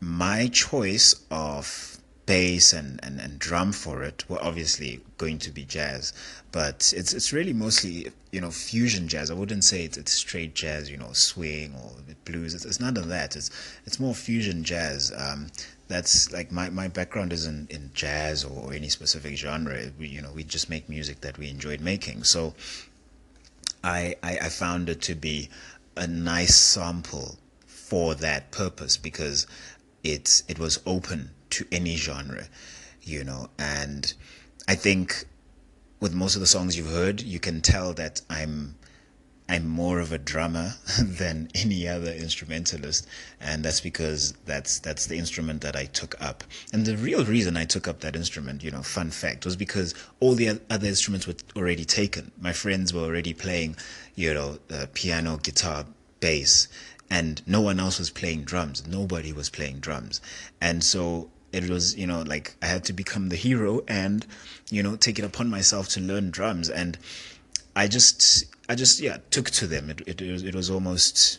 my 0.00 0.48
choice 0.48 1.14
of 1.30 1.98
bass 2.26 2.72
and, 2.72 3.00
and, 3.02 3.20
and 3.20 3.38
drum 3.38 3.72
for 3.72 4.02
it 4.02 4.24
were 4.28 4.42
obviously 4.42 5.00
going 5.18 5.38
to 5.38 5.50
be 5.50 5.64
jazz, 5.64 6.12
but 6.52 6.92
it's 6.96 7.12
it's 7.12 7.32
really 7.32 7.52
mostly 7.52 8.10
you 8.32 8.40
know 8.40 8.50
fusion 8.50 9.08
jazz. 9.08 9.30
I 9.30 9.34
wouldn't 9.34 9.64
say 9.64 9.84
it's, 9.84 9.96
it's 9.96 10.12
straight 10.12 10.54
jazz, 10.54 10.90
you 10.90 10.96
know, 10.96 11.12
swing 11.12 11.74
or 11.74 11.92
blues. 12.24 12.54
It's, 12.54 12.64
it's 12.64 12.80
none 12.80 12.96
of 12.96 13.08
that. 13.08 13.36
It's 13.36 13.50
it's 13.86 14.00
more 14.00 14.14
fusion 14.14 14.64
jazz. 14.64 15.12
Um, 15.16 15.48
that's 15.88 16.32
like 16.32 16.50
my, 16.50 16.70
my 16.70 16.88
background 16.88 17.32
is 17.32 17.46
in, 17.46 17.66
in 17.70 17.90
jazz 17.92 18.42
or 18.44 18.72
any 18.72 18.88
specific 18.88 19.36
genre. 19.36 19.90
We, 19.98 20.08
you 20.08 20.22
know, 20.22 20.32
we 20.32 20.42
just 20.42 20.70
make 20.70 20.88
music 20.88 21.20
that 21.20 21.36
we 21.36 21.50
enjoyed 21.50 21.80
making. 21.80 22.24
So 22.24 22.54
I, 23.84 24.16
I, 24.22 24.38
I 24.42 24.48
found 24.48 24.88
it 24.88 25.02
to 25.02 25.14
be 25.14 25.50
a 25.96 26.06
nice 26.06 26.56
sample 26.56 27.38
for 27.66 28.14
that 28.16 28.50
purpose 28.50 28.96
because 28.96 29.46
it's 30.02 30.42
it 30.48 30.58
was 30.58 30.80
open 30.86 31.30
to 31.50 31.66
any 31.70 31.96
genre, 31.96 32.48
you 33.02 33.22
know, 33.22 33.50
and 33.58 34.12
I 34.66 34.74
think 34.74 35.26
with 36.00 36.14
most 36.14 36.34
of 36.34 36.40
the 36.40 36.46
songs 36.46 36.76
you've 36.76 36.90
heard, 36.90 37.20
you 37.20 37.38
can 37.38 37.60
tell 37.60 37.92
that 37.94 38.22
I'm 38.28 38.76
I'm 39.48 39.68
more 39.68 40.00
of 40.00 40.10
a 40.10 40.18
drummer 40.18 40.74
than 41.02 41.50
any 41.54 41.86
other 41.86 42.12
instrumentalist, 42.12 43.06
and 43.40 43.64
that's 43.64 43.80
because 43.80 44.32
that's 44.46 44.78
that's 44.78 45.06
the 45.06 45.18
instrument 45.18 45.60
that 45.60 45.76
I 45.76 45.84
took 45.84 46.20
up. 46.20 46.44
And 46.72 46.86
the 46.86 46.96
real 46.96 47.24
reason 47.24 47.56
I 47.56 47.64
took 47.64 47.86
up 47.86 48.00
that 48.00 48.16
instrument, 48.16 48.62
you 48.62 48.70
know, 48.70 48.82
fun 48.82 49.10
fact, 49.10 49.44
was 49.44 49.56
because 49.56 49.94
all 50.20 50.34
the 50.34 50.60
other 50.70 50.86
instruments 50.86 51.26
were 51.26 51.34
already 51.56 51.84
taken. 51.84 52.32
My 52.40 52.52
friends 52.52 52.94
were 52.94 53.02
already 53.02 53.34
playing, 53.34 53.76
you 54.14 54.32
know, 54.32 54.58
uh, 54.70 54.86
piano, 54.94 55.36
guitar, 55.36 55.84
bass, 56.20 56.68
and 57.10 57.42
no 57.46 57.60
one 57.60 57.78
else 57.78 57.98
was 57.98 58.10
playing 58.10 58.44
drums. 58.44 58.86
Nobody 58.86 59.32
was 59.32 59.50
playing 59.50 59.80
drums, 59.80 60.22
and 60.60 60.82
so 60.82 61.30
it 61.52 61.68
was 61.68 61.96
you 61.96 62.06
know 62.06 62.22
like 62.22 62.56
I 62.62 62.66
had 62.66 62.84
to 62.84 62.92
become 62.94 63.28
the 63.28 63.36
hero 63.36 63.82
and 63.86 64.26
you 64.70 64.82
know 64.82 64.96
take 64.96 65.18
it 65.18 65.24
upon 65.24 65.50
myself 65.50 65.88
to 65.90 66.00
learn 66.00 66.30
drums 66.30 66.68
and 66.68 66.98
I 67.76 67.88
just 67.88 68.46
I 68.68 68.74
just 68.74 69.00
yeah 69.00 69.18
took 69.30 69.50
to 69.50 69.66
them. 69.66 69.90
It 69.90 70.00
it, 70.06 70.20
it 70.22 70.32
was 70.32 70.42
it 70.42 70.54
was 70.54 70.70
almost 70.70 71.38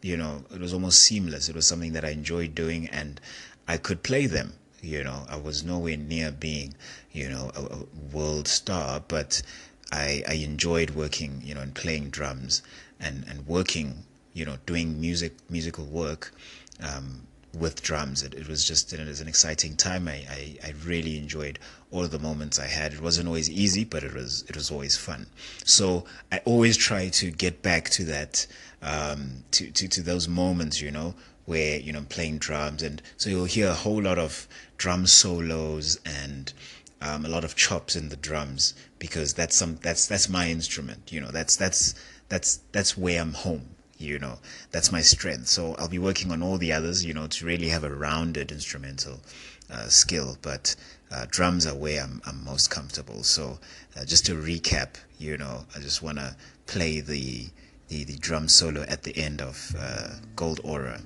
you 0.00 0.16
know 0.16 0.44
it 0.54 0.60
was 0.60 0.72
almost 0.72 1.00
seamless. 1.00 1.48
It 1.48 1.54
was 1.54 1.66
something 1.66 1.92
that 1.92 2.04
I 2.04 2.10
enjoyed 2.10 2.54
doing, 2.54 2.88
and 2.88 3.20
I 3.66 3.76
could 3.76 4.02
play 4.02 4.26
them. 4.26 4.54
You 4.80 5.04
know, 5.04 5.24
I 5.28 5.36
was 5.36 5.64
nowhere 5.64 5.96
near 5.96 6.30
being 6.32 6.74
you 7.12 7.28
know 7.28 7.50
a, 7.54 7.62
a 7.62 7.84
world 8.14 8.48
star, 8.48 9.02
but 9.06 9.42
I 9.90 10.22
I 10.28 10.34
enjoyed 10.34 10.90
working 10.90 11.40
you 11.44 11.54
know 11.54 11.60
and 11.60 11.74
playing 11.74 12.10
drums 12.10 12.62
and 13.00 13.24
and 13.28 13.46
working 13.46 14.04
you 14.32 14.44
know 14.44 14.56
doing 14.66 15.00
music 15.00 15.32
musical 15.50 15.84
work. 15.84 16.32
Um, 16.80 17.26
with 17.54 17.82
drums. 17.82 18.22
It, 18.22 18.34
it 18.34 18.48
was 18.48 18.64
just 18.64 18.92
it 18.92 19.06
was 19.06 19.20
an 19.20 19.28
exciting 19.28 19.76
time. 19.76 20.08
I, 20.08 20.24
I, 20.30 20.56
I, 20.64 20.72
really 20.84 21.18
enjoyed 21.18 21.58
all 21.90 22.06
the 22.06 22.18
moments 22.18 22.58
I 22.58 22.66
had. 22.66 22.94
It 22.94 23.02
wasn't 23.02 23.28
always 23.28 23.50
easy, 23.50 23.84
but 23.84 24.02
it 24.02 24.14
was 24.14 24.44
it 24.48 24.56
was 24.56 24.70
always 24.70 24.96
fun. 24.96 25.26
So 25.64 26.04
I 26.30 26.40
always 26.44 26.76
try 26.76 27.08
to 27.08 27.30
get 27.30 27.62
back 27.62 27.90
to 27.90 28.04
that 28.04 28.46
um, 28.80 29.44
to, 29.52 29.70
to 29.70 29.88
to 29.88 30.02
those 30.02 30.28
moments, 30.28 30.80
you 30.80 30.90
know, 30.90 31.14
where 31.44 31.78
you 31.78 31.92
know 31.92 32.04
playing 32.08 32.38
drums, 32.38 32.82
and 32.82 33.02
so 33.16 33.28
you'll 33.30 33.44
hear 33.44 33.68
a 33.68 33.74
whole 33.74 34.02
lot 34.02 34.18
of 34.18 34.48
drum 34.78 35.06
solos 35.06 36.00
and 36.06 36.52
um, 37.00 37.26
a 37.26 37.28
lot 37.28 37.44
of 37.44 37.54
chops 37.56 37.96
in 37.96 38.08
the 38.08 38.16
drums 38.16 38.74
because 38.98 39.34
that's 39.34 39.56
some 39.56 39.76
that's 39.82 40.06
that's 40.06 40.28
my 40.28 40.48
instrument. 40.48 41.12
You 41.12 41.20
know, 41.20 41.30
that's 41.30 41.56
that's 41.56 41.94
that's 42.28 42.60
that's 42.72 42.96
where 42.96 43.20
I'm 43.20 43.34
home 43.34 43.71
you 44.02 44.18
know 44.18 44.38
that's 44.70 44.92
my 44.92 45.00
strength. 45.00 45.48
So 45.48 45.74
i'll 45.78 45.88
be 45.88 45.98
working 45.98 46.32
on 46.32 46.42
all 46.42 46.58
the 46.58 46.72
others 46.72 47.04
you 47.04 47.14
know 47.14 47.26
to 47.28 47.46
really 47.46 47.68
have 47.68 47.84
a 47.84 47.94
rounded 47.94 48.52
instrumental 48.52 49.20
uh, 49.70 49.88
skill. 49.88 50.36
But 50.42 50.74
uh, 51.10 51.26
drums 51.28 51.66
are 51.66 51.74
where 51.74 52.02
I'm, 52.02 52.22
I'm 52.24 52.42
most 52.44 52.70
comfortable. 52.70 53.22
So 53.22 53.58
uh, 53.96 54.04
just 54.04 54.26
to 54.26 54.34
recap 54.34 54.96
you 55.22 55.36
know 55.36 55.64
i 55.76 55.78
just 55.78 56.02
want 56.02 56.18
to 56.18 56.34
play 56.66 57.00
the, 57.00 57.46
the 57.88 58.04
the 58.04 58.16
drum 58.16 58.48
solo 58.48 58.82
at 58.82 59.04
the 59.04 59.16
end 59.16 59.40
of 59.40 59.74
uh, 59.78 60.08
gold 60.34 60.60
aura 60.64 61.00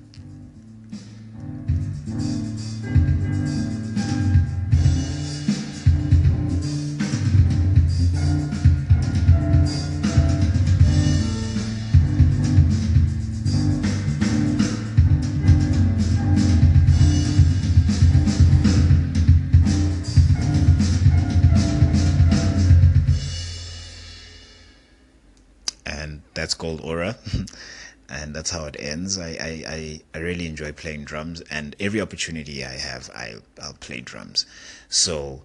that's 28.47 28.57
how 28.57 28.65
it 28.65 28.77
ends. 28.79 29.17
I, 29.17 29.29
I, 29.67 30.01
I, 30.15 30.19
really 30.19 30.45
enjoy 30.45 30.71
playing 30.71 31.03
drums, 31.03 31.41
and 31.51 31.75
every 31.81 31.99
opportunity 31.99 32.63
I 32.63 32.77
have, 32.77 33.09
I, 33.13 33.35
I'll 33.61 33.73
play 33.73 33.99
drums. 33.99 34.45
So 34.87 35.41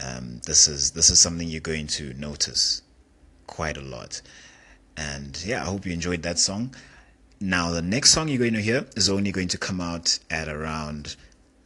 um, 0.00 0.40
this 0.46 0.68
is 0.68 0.92
this 0.92 1.10
is 1.10 1.18
something 1.18 1.48
you're 1.48 1.60
going 1.60 1.88
to 1.88 2.14
notice 2.14 2.82
quite 3.48 3.76
a 3.76 3.80
lot. 3.80 4.22
And 4.96 5.42
yeah, 5.44 5.62
I 5.62 5.64
hope 5.64 5.84
you 5.84 5.92
enjoyed 5.92 6.22
that 6.22 6.38
song. 6.38 6.76
Now 7.40 7.70
the 7.72 7.82
next 7.82 8.10
song 8.10 8.28
you're 8.28 8.38
going 8.38 8.54
to 8.54 8.62
hear 8.62 8.86
is 8.94 9.10
only 9.10 9.32
going 9.32 9.48
to 9.48 9.58
come 9.58 9.80
out 9.80 10.20
at 10.30 10.48
around 10.48 11.16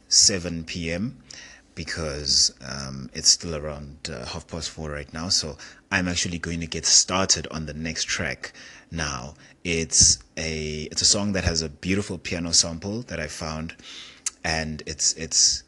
7 0.07 0.63
p.m 0.63 1.21
because 1.75 2.53
um, 2.67 3.09
it's 3.13 3.29
still 3.29 3.55
around 3.55 4.09
uh, 4.11 4.25
half 4.25 4.45
past 4.47 4.69
four 4.69 4.89
right 4.89 5.13
now. 5.13 5.29
So 5.29 5.55
I'm 5.91 6.07
actually 6.07 6.37
going 6.37 6.59
to 6.59 6.67
get 6.67 6.85
started 6.85 7.47
on 7.49 7.65
the 7.65 7.73
next 7.73 8.05
track 8.05 8.53
now. 8.91 9.33
It's 9.63 10.19
a 10.37 10.83
it's 10.91 11.01
a 11.01 11.05
song 11.05 11.33
that 11.33 11.43
has 11.43 11.61
a 11.61 11.69
beautiful 11.69 12.17
piano 12.17 12.53
sample 12.53 13.01
that 13.03 13.19
I 13.19 13.27
found, 13.27 13.75
and 14.43 14.83
it's 14.85 15.13
it's 15.13 15.63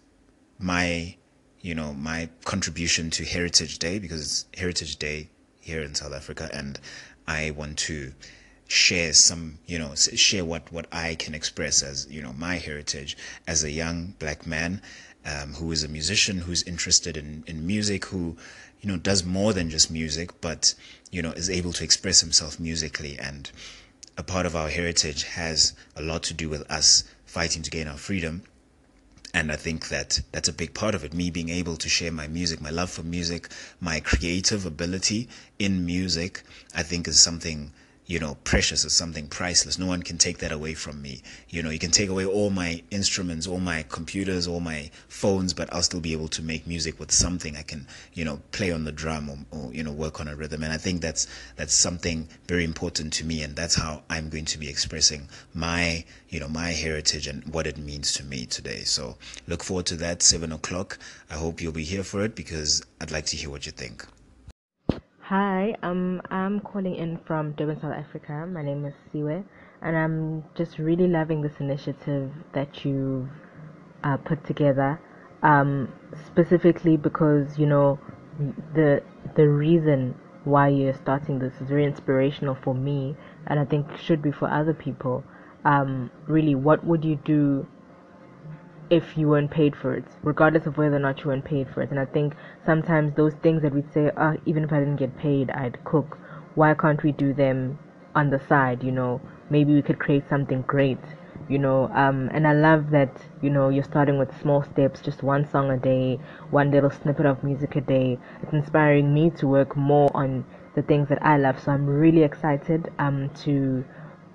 my 0.59 1.15
you 1.61 1.73
know 1.73 1.93
my 1.93 2.29
contribution 2.45 3.09
to 3.11 3.25
Heritage 3.25 3.79
Day 3.79 3.99
because 3.99 4.21
it's 4.21 4.59
Heritage 4.59 4.97
Day 4.97 5.29
here 5.59 5.81
in 5.81 5.95
South 5.95 6.13
Africa, 6.13 6.49
and 6.53 6.79
I 7.27 7.51
want 7.51 7.77
to 7.79 8.13
share 8.67 9.11
some 9.11 9.59
you 9.65 9.77
know 9.77 9.95
share 9.95 10.45
what 10.45 10.71
what 10.71 10.87
I 10.91 11.15
can 11.15 11.33
express 11.35 11.83
as 11.83 12.07
you 12.09 12.21
know 12.21 12.33
my 12.33 12.55
heritage 12.55 13.17
as 13.47 13.63
a 13.63 13.71
young 13.71 14.15
black 14.17 14.47
man 14.47 14.81
um, 15.25 15.53
who 15.53 15.71
is 15.71 15.83
a 15.83 15.87
musician, 15.87 16.39
who's 16.39 16.63
interested 16.63 17.17
in, 17.17 17.43
in 17.47 17.65
music, 17.65 18.05
who, 18.05 18.37
you 18.81 18.89
know, 18.89 18.97
does 18.97 19.23
more 19.23 19.53
than 19.53 19.69
just 19.69 19.91
music, 19.91 20.41
but, 20.41 20.73
you 21.11 21.21
know, 21.21 21.31
is 21.31 21.49
able 21.49 21.73
to 21.73 21.83
express 21.83 22.21
himself 22.21 22.59
musically. 22.59 23.17
And 23.19 23.51
a 24.17 24.23
part 24.23 24.45
of 24.45 24.55
our 24.55 24.69
heritage 24.69 25.23
has 25.23 25.73
a 25.95 26.01
lot 26.01 26.23
to 26.23 26.33
do 26.33 26.49
with 26.49 26.69
us 26.71 27.03
fighting 27.25 27.61
to 27.63 27.69
gain 27.69 27.87
our 27.87 27.97
freedom. 27.97 28.43
And 29.33 29.51
I 29.51 29.55
think 29.55 29.87
that 29.87 30.21
that's 30.31 30.49
a 30.49 30.53
big 30.53 30.73
part 30.73 30.93
of 30.93 31.05
it. 31.05 31.13
Me 31.13 31.29
being 31.29 31.49
able 31.49 31.77
to 31.77 31.87
share 31.87 32.11
my 32.11 32.27
music, 32.27 32.59
my 32.59 32.69
love 32.69 32.89
for 32.89 33.03
music, 33.03 33.47
my 33.79 34.01
creative 34.01 34.65
ability 34.65 35.29
in 35.57 35.85
music, 35.85 36.43
I 36.75 36.83
think 36.83 37.07
is 37.07 37.19
something 37.19 37.71
you 38.05 38.19
know, 38.19 38.35
precious 38.43 38.83
or 38.83 38.89
something 38.89 39.27
priceless. 39.27 39.79
No 39.79 39.85
one 39.85 40.03
can 40.03 40.17
take 40.17 40.39
that 40.39 40.51
away 40.51 40.73
from 40.73 41.01
me. 41.01 41.21
You 41.49 41.63
know, 41.63 41.69
you 41.69 41.79
can 41.79 41.91
take 41.91 42.09
away 42.09 42.25
all 42.25 42.49
my 42.49 42.83
instruments, 42.91 43.47
all 43.47 43.59
my 43.59 43.85
computers, 43.87 44.47
all 44.47 44.59
my 44.59 44.89
phones, 45.07 45.53
but 45.53 45.71
I'll 45.73 45.81
still 45.81 46.01
be 46.01 46.11
able 46.11 46.27
to 46.29 46.41
make 46.41 46.67
music 46.67 46.99
with 46.99 47.11
something 47.11 47.55
I 47.55 47.61
can, 47.61 47.87
you 48.13 48.25
know, 48.25 48.41
play 48.51 48.71
on 48.71 48.83
the 48.83 48.91
drum 48.91 49.29
or, 49.29 49.37
or 49.51 49.73
you 49.73 49.83
know, 49.83 49.91
work 49.91 50.19
on 50.19 50.27
a 50.27 50.35
rhythm. 50.35 50.63
And 50.63 50.73
I 50.73 50.77
think 50.77 51.01
that's 51.01 51.27
that's 51.55 51.73
something 51.73 52.27
very 52.47 52.63
important 52.63 53.13
to 53.13 53.25
me, 53.25 53.43
and 53.43 53.55
that's 53.55 53.75
how 53.75 54.03
I'm 54.09 54.29
going 54.29 54.45
to 54.45 54.57
be 54.57 54.69
expressing 54.69 55.29
my, 55.53 56.03
you 56.29 56.39
know, 56.39 56.49
my 56.49 56.71
heritage 56.71 57.27
and 57.27 57.45
what 57.53 57.67
it 57.67 57.77
means 57.77 58.13
to 58.13 58.23
me 58.23 58.45
today. 58.45 58.79
So 58.79 59.17
look 59.47 59.63
forward 59.63 59.85
to 59.87 59.95
that 59.97 60.21
seven 60.21 60.51
o'clock. 60.51 60.97
I 61.29 61.35
hope 61.35 61.61
you'll 61.61 61.71
be 61.71 61.83
here 61.83 62.03
for 62.03 62.23
it 62.25 62.35
because 62.35 62.81
I'd 62.99 63.11
like 63.11 63.27
to 63.27 63.37
hear 63.37 63.49
what 63.49 63.65
you 63.65 63.71
think. 63.71 64.05
Hi, 65.31 65.77
um, 65.81 66.21
I'm 66.29 66.59
calling 66.59 66.93
in 66.93 67.17
from 67.25 67.53
Durban, 67.53 67.79
South 67.79 67.93
Africa. 67.93 68.45
My 68.45 68.61
name 68.61 68.83
is 68.83 68.93
Siwe, 69.13 69.45
and 69.81 69.95
I'm 69.95 70.43
just 70.55 70.77
really 70.77 71.07
loving 71.07 71.41
this 71.41 71.53
initiative 71.61 72.33
that 72.51 72.83
you've 72.83 73.29
uh, 74.03 74.17
put 74.17 74.43
together. 74.43 74.99
Um, 75.41 75.87
specifically 76.27 76.97
because 76.97 77.57
you 77.57 77.65
know 77.65 77.97
the 78.75 79.01
the 79.37 79.47
reason 79.47 80.15
why 80.43 80.67
you're 80.67 80.93
starting 80.93 81.39
this 81.39 81.53
is 81.61 81.69
very 81.69 81.85
inspirational 81.85 82.55
for 82.55 82.75
me, 82.75 83.15
and 83.47 83.57
I 83.57 83.63
think 83.63 83.87
should 83.95 84.21
be 84.21 84.33
for 84.33 84.49
other 84.49 84.73
people. 84.73 85.23
Um, 85.63 86.11
really, 86.27 86.55
what 86.55 86.83
would 86.83 87.05
you 87.05 87.15
do 87.23 87.65
if 88.91 89.17
you 89.17 89.29
weren't 89.29 89.49
paid 89.49 89.73
for 89.73 89.95
it, 89.95 90.03
regardless 90.21 90.67
of 90.67 90.77
whether 90.77 90.97
or 90.97 90.99
not 90.99 91.21
you 91.21 91.27
weren't 91.27 91.45
paid 91.45 91.69
for 91.69 91.81
it. 91.81 91.89
And 91.91 91.99
I 91.99 92.05
think 92.05 92.35
sometimes 92.65 93.15
those 93.15 93.33
things 93.35 93.61
that 93.61 93.73
we 93.73 93.83
say, 93.93 94.11
oh, 94.17 94.35
even 94.45 94.65
if 94.65 94.73
I 94.73 94.79
didn't 94.79 94.97
get 94.97 95.17
paid, 95.17 95.49
I'd 95.51 95.83
cook. 95.85 96.17
Why 96.55 96.73
can't 96.73 97.01
we 97.01 97.13
do 97.13 97.33
them 97.33 97.79
on 98.13 98.29
the 98.29 98.39
side? 98.49 98.83
You 98.83 98.91
know, 98.91 99.21
maybe 99.49 99.73
we 99.73 99.81
could 99.81 99.97
create 99.97 100.27
something 100.27 100.63
great. 100.63 100.99
You 101.47 101.57
know, 101.57 101.89
um, 101.93 102.29
and 102.33 102.45
I 102.45 102.53
love 102.53 102.91
that 102.91 103.09
you 103.41 103.49
know 103.49 103.69
you're 103.69 103.83
starting 103.83 104.17
with 104.19 104.37
small 104.41 104.61
steps, 104.61 105.01
just 105.01 105.23
one 105.23 105.47
song 105.49 105.71
a 105.71 105.77
day, 105.77 106.19
one 106.49 106.71
little 106.71 106.89
snippet 106.91 107.25
of 107.25 107.43
music 107.43 107.75
a 107.77 107.81
day. 107.81 108.19
It's 108.43 108.53
inspiring 108.53 109.13
me 109.13 109.29
to 109.31 109.47
work 109.47 109.75
more 109.75 110.11
on 110.13 110.45
the 110.75 110.81
things 110.81 111.07
that 111.09 111.23
I 111.25 111.37
love. 111.37 111.59
So 111.61 111.71
I'm 111.71 111.87
really 111.87 112.23
excited 112.23 112.91
um, 112.99 113.29
to 113.43 113.85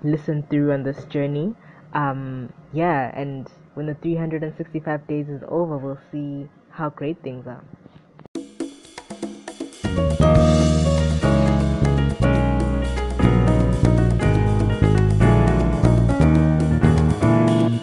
listen 0.03 0.43
through 0.49 0.73
on 0.73 0.83
this 0.83 1.05
journey. 1.05 1.55
Um, 1.93 2.51
yeah, 2.73 3.11
and 3.19 3.47
when 3.77 3.85
the 3.85 3.93
365 3.93 5.07
days 5.07 5.29
is 5.29 5.43
over, 5.47 5.77
we'll 5.77 5.99
see 6.11 6.49
how 6.71 6.89
great 6.89 7.21
things 7.21 7.45
are. 7.45 7.63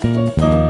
final 0.03 0.64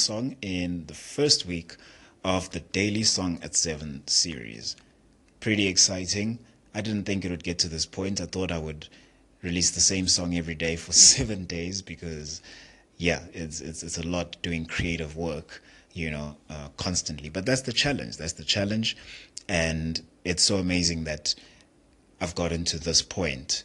song 0.00 0.36
in 0.40 0.86
the 0.86 0.94
first 0.94 1.46
week 1.46 1.76
of 2.24 2.50
the 2.50 2.60
Daily 2.60 3.02
Song 3.02 3.38
at 3.42 3.54
7 3.54 4.02
series. 4.06 4.76
Pretty 5.40 5.66
exciting. 5.66 6.38
I 6.74 6.80
didn't 6.80 7.04
think 7.04 7.24
it 7.24 7.30
would 7.30 7.44
get 7.44 7.58
to 7.60 7.68
this 7.68 7.86
point. 7.86 8.20
I 8.20 8.26
thought 8.26 8.50
I 8.50 8.58
would 8.58 8.88
release 9.42 9.70
the 9.70 9.80
same 9.80 10.08
song 10.08 10.34
every 10.36 10.54
day 10.54 10.76
for 10.76 10.92
seven 11.10 11.44
days 11.44 11.82
because, 11.82 12.40
yeah, 12.96 13.20
it's, 13.32 13.60
it's, 13.60 13.82
it's 13.82 13.98
a 13.98 14.06
lot 14.06 14.36
doing 14.42 14.66
creative 14.66 15.16
work, 15.16 15.62
you 15.92 16.10
know, 16.10 16.36
uh, 16.48 16.68
constantly. 16.76 17.28
But 17.28 17.46
that's 17.46 17.62
the 17.62 17.72
challenge. 17.72 18.16
That's 18.16 18.34
the 18.34 18.44
challenge. 18.44 18.96
And 19.48 20.00
it's 20.24 20.42
so 20.42 20.56
amazing 20.56 21.04
that 21.04 21.34
I've 22.20 22.34
gotten 22.34 22.64
to 22.64 22.78
this 22.78 23.02
point. 23.02 23.64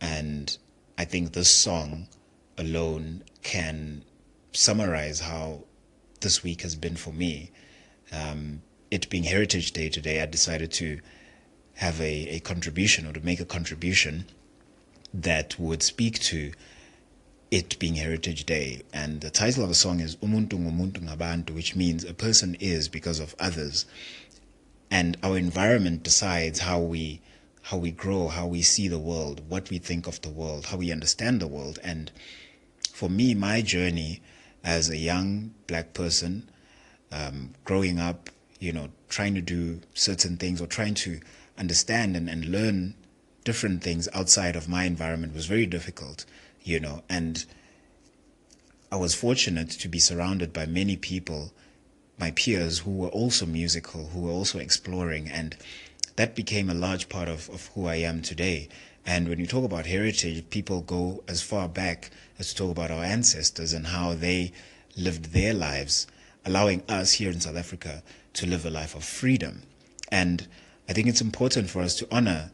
And 0.00 0.56
I 0.96 1.04
think 1.04 1.32
this 1.32 1.50
song 1.50 2.08
alone 2.56 3.22
can 3.42 4.04
summarize 4.52 5.20
how 5.20 5.64
this 6.20 6.42
week 6.42 6.62
has 6.62 6.74
been 6.74 6.96
for 6.96 7.12
me. 7.12 7.50
Um, 8.12 8.62
it 8.90 9.08
being 9.10 9.24
Heritage 9.24 9.72
Day 9.72 9.88
today, 9.88 10.22
I 10.22 10.26
decided 10.26 10.72
to 10.72 11.00
have 11.74 12.00
a, 12.00 12.28
a 12.28 12.40
contribution 12.40 13.06
or 13.06 13.12
to 13.12 13.20
make 13.20 13.40
a 13.40 13.44
contribution 13.44 14.26
that 15.14 15.58
would 15.58 15.82
speak 15.82 16.18
to 16.18 16.52
it 17.50 17.78
being 17.78 17.94
Heritage 17.94 18.44
Day. 18.44 18.82
And 18.92 19.20
the 19.20 19.30
title 19.30 19.62
of 19.62 19.68
the 19.68 19.74
song 19.74 20.00
is 20.00 20.16
Umuntu 20.16 20.50
Ngumuntu 20.50 20.98
Ngabantu, 21.08 21.54
which 21.54 21.76
means 21.76 22.04
a 22.04 22.14
person 22.14 22.56
is 22.60 22.88
because 22.88 23.20
of 23.20 23.34
others. 23.38 23.86
And 24.90 25.16
our 25.22 25.36
environment 25.36 26.02
decides 26.02 26.60
how 26.60 26.80
we 26.80 27.20
how 27.62 27.76
we 27.76 27.90
grow, 27.90 28.28
how 28.28 28.46
we 28.46 28.62
see 28.62 28.88
the 28.88 28.98
world, 28.98 29.42
what 29.46 29.68
we 29.68 29.76
think 29.76 30.06
of 30.06 30.22
the 30.22 30.30
world, 30.30 30.66
how 30.66 30.78
we 30.78 30.90
understand 30.90 31.38
the 31.38 31.46
world. 31.46 31.78
And 31.84 32.10
for 32.90 33.10
me, 33.10 33.34
my 33.34 33.60
journey 33.60 34.22
as 34.68 34.90
a 34.90 34.98
young 34.98 35.50
black 35.66 35.94
person 35.94 36.46
um, 37.10 37.54
growing 37.64 37.98
up, 37.98 38.28
you 38.60 38.70
know, 38.70 38.90
trying 39.08 39.34
to 39.34 39.40
do 39.40 39.80
certain 39.94 40.36
things 40.36 40.60
or 40.60 40.66
trying 40.66 40.92
to 40.92 41.18
understand 41.56 42.14
and, 42.14 42.28
and 42.28 42.44
learn 42.44 42.94
different 43.44 43.82
things 43.82 44.10
outside 44.12 44.54
of 44.54 44.68
my 44.68 44.84
environment 44.84 45.34
was 45.34 45.46
very 45.46 45.64
difficult, 45.64 46.26
you 46.62 46.78
know, 46.78 47.02
and 47.08 47.46
I 48.92 48.96
was 48.96 49.14
fortunate 49.14 49.70
to 49.70 49.88
be 49.88 49.98
surrounded 49.98 50.52
by 50.52 50.66
many 50.66 50.96
people, 50.96 51.50
my 52.18 52.32
peers 52.32 52.80
who 52.80 52.90
were 52.90 53.08
also 53.08 53.46
musical, 53.46 54.08
who 54.08 54.20
were 54.20 54.32
also 54.32 54.58
exploring, 54.58 55.30
and 55.30 55.56
that 56.16 56.36
became 56.36 56.68
a 56.68 56.74
large 56.74 57.08
part 57.08 57.28
of, 57.28 57.48
of 57.48 57.68
who 57.68 57.86
I 57.86 57.96
am 57.96 58.20
today. 58.20 58.68
And 59.06 59.28
when 59.28 59.38
you 59.38 59.46
talk 59.46 59.64
about 59.64 59.86
heritage, 59.86 60.48
people 60.50 60.82
go 60.82 61.22
as 61.26 61.40
far 61.42 61.68
back 61.68 62.10
as 62.38 62.48
to 62.48 62.54
talk 62.54 62.70
about 62.70 62.90
our 62.90 63.04
ancestors 63.04 63.72
and 63.72 63.86
how 63.86 64.14
they 64.14 64.52
lived 64.96 65.32
their 65.32 65.54
lives, 65.54 66.06
allowing 66.44 66.82
us 66.88 67.12
here 67.12 67.30
in 67.30 67.40
South 67.40 67.56
Africa 67.56 68.02
to 68.34 68.46
live 68.46 68.66
a 68.66 68.70
life 68.70 68.94
of 68.94 69.04
freedom. 69.04 69.62
And 70.10 70.46
I 70.88 70.92
think 70.92 71.06
it's 71.06 71.20
important 71.20 71.70
for 71.70 71.80
us 71.80 71.94
to 71.96 72.08
honor 72.10 72.50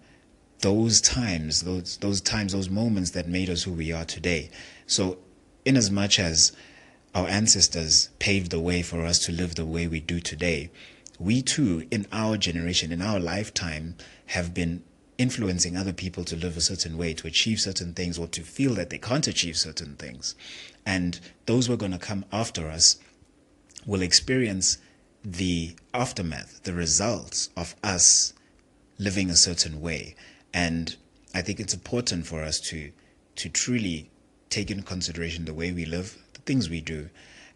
those 0.61 1.01
times, 1.01 1.63
those 1.63 1.99
those 1.99 2.21
times, 2.21 2.53
those 2.53 2.71
moments 2.71 3.11
that 3.11 3.29
made 3.29 3.51
us 3.51 3.65
who 3.65 3.73
we 3.73 3.93
are 3.93 4.05
today. 4.05 4.51
So, 4.87 5.19
in 5.65 5.77
as 5.77 5.91
much 5.91 6.19
as 6.19 6.53
our 7.15 7.29
ancestors 7.29 8.09
paved 8.19 8.51
the 8.51 8.61
way 8.61 8.83
for 8.83 9.05
us 9.05 9.19
to 9.27 9.33
live 9.33 9.55
the 9.55 9.67
way 9.67 9.87
we 9.87 10.01
do 10.01 10.21
today, 10.21 10.71
we 11.19 11.43
too, 11.43 11.87
in 11.91 12.07
our 12.13 12.37
generation, 12.37 12.93
in 12.93 13.03
our 13.03 13.21
lifetime, 13.21 13.97
have 14.27 14.55
been 14.55 14.83
influencing 15.19 15.77
other 15.77 15.93
people 15.93 16.25
to 16.25 16.37
live 16.37 16.57
a 16.57 16.61
certain 16.61 16.97
way, 16.97 17.15
to 17.15 17.27
achieve 17.27 17.61
certain 17.61 17.95
things, 17.95 18.19
or 18.19 18.27
to 18.29 18.43
feel 18.43 18.75
that 18.75 18.91
they 18.91 18.99
can't 18.99 19.27
achieve 19.27 19.57
certain 19.57 19.97
things. 19.97 20.35
And 20.85 21.21
those 21.47 21.67
who 21.67 21.73
are 21.73 21.79
going 21.79 21.93
to 21.93 21.99
come 21.99 22.25
after 22.33 22.69
us 22.69 22.99
will 23.87 24.03
experience 24.03 24.79
the 25.25 25.77
aftermath, 25.93 26.63
the 26.65 26.75
results 26.75 27.51
of 27.57 27.75
us 27.83 28.35
living 28.99 29.31
a 29.31 29.37
certain 29.37 29.81
way. 29.81 30.15
And 30.53 30.97
I 31.35 31.43
think 31.43 31.61
it's 31.61 31.75
important 31.75 32.27
for 32.27 32.43
us 32.43 32.61
to 32.61 32.93
to 33.37 33.49
truly 33.49 34.11
take 34.49 34.71
into 34.71 34.85
consideration 34.85 35.45
the 35.45 35.55
way 35.55 35.73
we 35.73 35.85
live, 35.85 36.17
the 36.35 36.41
things 36.43 36.71
we 36.71 36.81
do, 36.81 37.11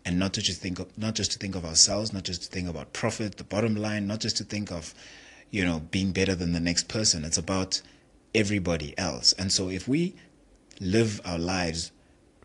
and 0.05 0.19
not 0.19 0.33
to 0.33 0.43
just 0.43 0.61
think 0.61 0.79
of 0.79 0.99
not 0.99 1.15
just 1.15 1.33
to 1.33 1.39
think 1.39 1.55
of 1.55 1.65
ourselves, 1.65 2.13
not 2.13 2.25
just 2.25 2.43
to 2.43 2.49
think 2.49 2.69
about 2.69 2.93
profit, 2.93 3.37
the 3.37 3.45
bottom 3.45 3.77
line, 3.77 4.07
not 4.07 4.21
just 4.21 4.37
to 4.39 4.45
think 4.45 4.73
of 4.73 4.95
you 5.51 5.65
know, 5.65 5.81
being 5.91 6.13
better 6.13 6.35
than 6.35 6.53
the 6.53 6.61
next 6.61 6.89
person. 6.89 7.25
It's 7.25 7.39
about 7.39 7.83
everybody 8.35 8.97
else. 8.99 9.33
And 9.33 9.51
so 9.53 9.69
if 9.69 9.89
we 9.89 10.15
live 10.81 11.21
our 11.25 11.39
lives 11.39 11.93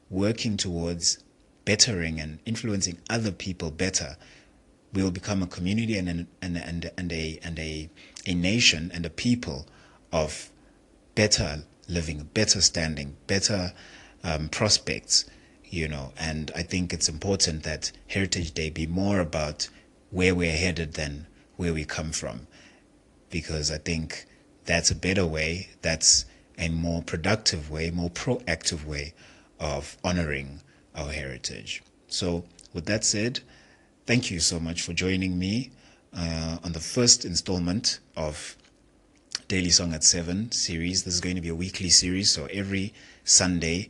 working 0.09 0.57
towards 0.57 1.23
bettering 1.65 2.19
and 2.19 2.39
influencing 2.45 2.99
other 3.09 3.31
people 3.31 3.71
better, 3.71 4.17
we 4.93 5.01
will 5.01 5.11
become 5.11 5.41
a 5.41 5.47
community 5.47 5.97
and 5.97 6.07
an, 6.07 6.27
and 6.41 6.57
and 6.57 6.91
and 6.97 7.11
a 7.11 7.39
and 7.43 7.59
a 7.59 7.89
a 8.25 8.33
nation 8.33 8.91
and 8.93 9.05
a 9.05 9.09
people 9.09 9.67
of 10.11 10.51
better 11.15 11.63
living, 11.87 12.29
better 12.33 12.61
standing, 12.61 13.15
better 13.27 13.73
um, 14.23 14.49
prospects. 14.49 15.25
You 15.65 15.87
know, 15.87 16.13
and 16.19 16.51
I 16.55 16.61
think 16.61 16.93
it's 16.93 17.09
important 17.09 17.63
that 17.63 17.91
Heritage 18.07 18.51
Day 18.51 18.69
be 18.69 18.85
more 18.85 19.19
about 19.19 19.69
where 20.11 20.35
we're 20.35 20.55
headed 20.55 20.93
than 20.93 21.25
where 21.55 21.73
we 21.73 21.83
come 21.83 22.11
from, 22.11 22.45
because 23.33 23.71
I 23.71 23.79
think 23.79 24.27
that's 24.65 24.91
a 24.91 24.95
better 24.95 25.25
way. 25.25 25.69
That's 25.81 26.25
a 26.59 26.69
more 26.69 27.01
productive 27.01 27.71
way, 27.71 27.89
more 27.89 28.11
proactive 28.11 28.85
way 28.85 29.15
of 29.59 29.97
honoring 30.03 30.61
our 30.95 31.11
heritage. 31.11 31.81
So, 32.07 32.45
with 32.73 32.85
that 32.85 33.03
said, 33.03 33.39
thank 34.05 34.29
you 34.29 34.39
so 34.39 34.59
much 34.59 34.83
for 34.83 34.93
joining 34.93 35.39
me 35.39 35.71
uh, 36.15 36.59
on 36.63 36.73
the 36.73 36.79
first 36.79 37.25
installment 37.25 37.99
of 38.15 38.55
Daily 39.47 39.71
Song 39.71 39.93
at 39.93 40.03
7 40.03 40.51
series. 40.51 41.03
This 41.03 41.15
is 41.15 41.21
going 41.21 41.35
to 41.35 41.41
be 41.41 41.49
a 41.49 41.55
weekly 41.55 41.89
series, 41.89 42.29
so 42.29 42.45
every 42.51 42.93
Sunday 43.23 43.89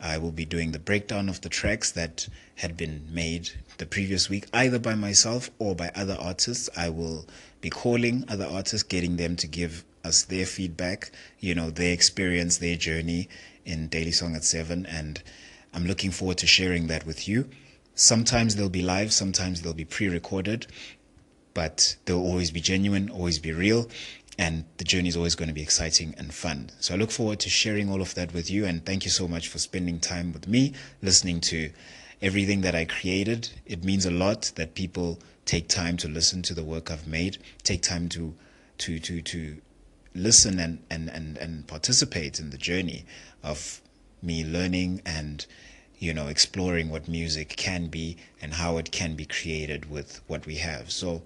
I 0.00 0.18
will 0.18 0.32
be 0.32 0.44
doing 0.44 0.70
the 0.70 0.78
breakdown 0.78 1.28
of 1.28 1.40
the 1.40 1.48
tracks 1.48 1.90
that 1.92 2.28
had 2.56 2.76
been 2.76 3.08
made 3.10 3.50
the 3.78 3.86
previous 3.86 4.28
week, 4.28 4.46
either 4.52 4.78
by 4.78 4.94
myself 4.94 5.50
or 5.58 5.74
by 5.74 5.90
other 5.96 6.16
artists. 6.20 6.68
I 6.76 6.90
will 6.90 7.26
be 7.64 7.70
calling 7.70 8.26
other 8.28 8.44
artists, 8.44 8.82
getting 8.82 9.16
them 9.16 9.36
to 9.36 9.46
give 9.46 9.86
us 10.04 10.24
their 10.24 10.44
feedback, 10.44 11.10
you 11.40 11.54
know, 11.54 11.70
their 11.70 11.94
experience, 11.94 12.58
their 12.58 12.76
journey 12.76 13.26
in 13.64 13.88
Daily 13.88 14.12
Song 14.12 14.36
at 14.36 14.44
7. 14.44 14.84
And 14.84 15.22
I'm 15.72 15.86
looking 15.86 16.10
forward 16.10 16.36
to 16.38 16.46
sharing 16.46 16.88
that 16.88 17.06
with 17.06 17.26
you. 17.26 17.48
Sometimes 17.94 18.56
they'll 18.56 18.68
be 18.68 18.82
live, 18.82 19.14
sometimes 19.14 19.62
they'll 19.62 19.72
be 19.72 19.86
pre 19.86 20.08
recorded, 20.08 20.66
but 21.54 21.96
they'll 22.04 22.20
always 22.20 22.50
be 22.50 22.60
genuine, 22.60 23.08
always 23.08 23.38
be 23.38 23.52
real. 23.52 23.88
And 24.36 24.66
the 24.76 24.84
journey 24.84 25.08
is 25.08 25.16
always 25.16 25.34
going 25.34 25.48
to 25.48 25.54
be 25.54 25.62
exciting 25.62 26.14
and 26.18 26.34
fun. 26.34 26.68
So 26.80 26.92
I 26.92 26.98
look 26.98 27.12
forward 27.12 27.40
to 27.40 27.48
sharing 27.48 27.88
all 27.88 28.02
of 28.02 28.14
that 28.14 28.34
with 28.34 28.50
you. 28.50 28.66
And 28.66 28.84
thank 28.84 29.06
you 29.06 29.10
so 29.10 29.26
much 29.26 29.48
for 29.48 29.58
spending 29.58 30.00
time 30.00 30.34
with 30.34 30.46
me, 30.46 30.74
listening 31.00 31.40
to 31.52 31.70
everything 32.20 32.60
that 32.60 32.74
I 32.74 32.84
created. 32.84 33.48
It 33.64 33.84
means 33.84 34.04
a 34.04 34.10
lot 34.10 34.52
that 34.56 34.74
people 34.74 35.18
take 35.44 35.68
time 35.68 35.96
to 35.98 36.08
listen 36.08 36.42
to 36.42 36.54
the 36.54 36.64
work 36.64 36.90
I've 36.90 37.06
made, 37.06 37.38
take 37.62 37.82
time 37.82 38.08
to 38.10 38.34
to 38.78 38.98
to 38.98 39.22
to 39.22 39.56
listen 40.14 40.58
and, 40.60 40.78
and, 40.90 41.08
and, 41.08 41.36
and 41.38 41.66
participate 41.66 42.38
in 42.38 42.50
the 42.50 42.56
journey 42.56 43.04
of 43.42 43.80
me 44.22 44.44
learning 44.44 45.02
and 45.04 45.44
you 45.98 46.14
know 46.14 46.28
exploring 46.28 46.88
what 46.88 47.08
music 47.08 47.48
can 47.56 47.88
be 47.88 48.16
and 48.40 48.54
how 48.54 48.76
it 48.78 48.92
can 48.92 49.16
be 49.16 49.26
created 49.26 49.90
with 49.90 50.20
what 50.26 50.46
we 50.46 50.56
have. 50.56 50.90
So 50.90 51.22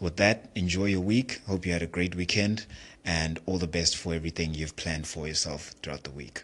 with 0.00 0.16
that 0.16 0.50
enjoy 0.54 0.86
your 0.86 1.00
week. 1.00 1.40
Hope 1.46 1.66
you 1.66 1.72
had 1.72 1.82
a 1.82 1.86
great 1.86 2.14
weekend 2.14 2.66
and 3.04 3.38
all 3.46 3.58
the 3.58 3.66
best 3.66 3.96
for 3.96 4.14
everything 4.14 4.54
you've 4.54 4.76
planned 4.76 5.06
for 5.06 5.26
yourself 5.28 5.74
throughout 5.82 6.04
the 6.04 6.10
week 6.10 6.42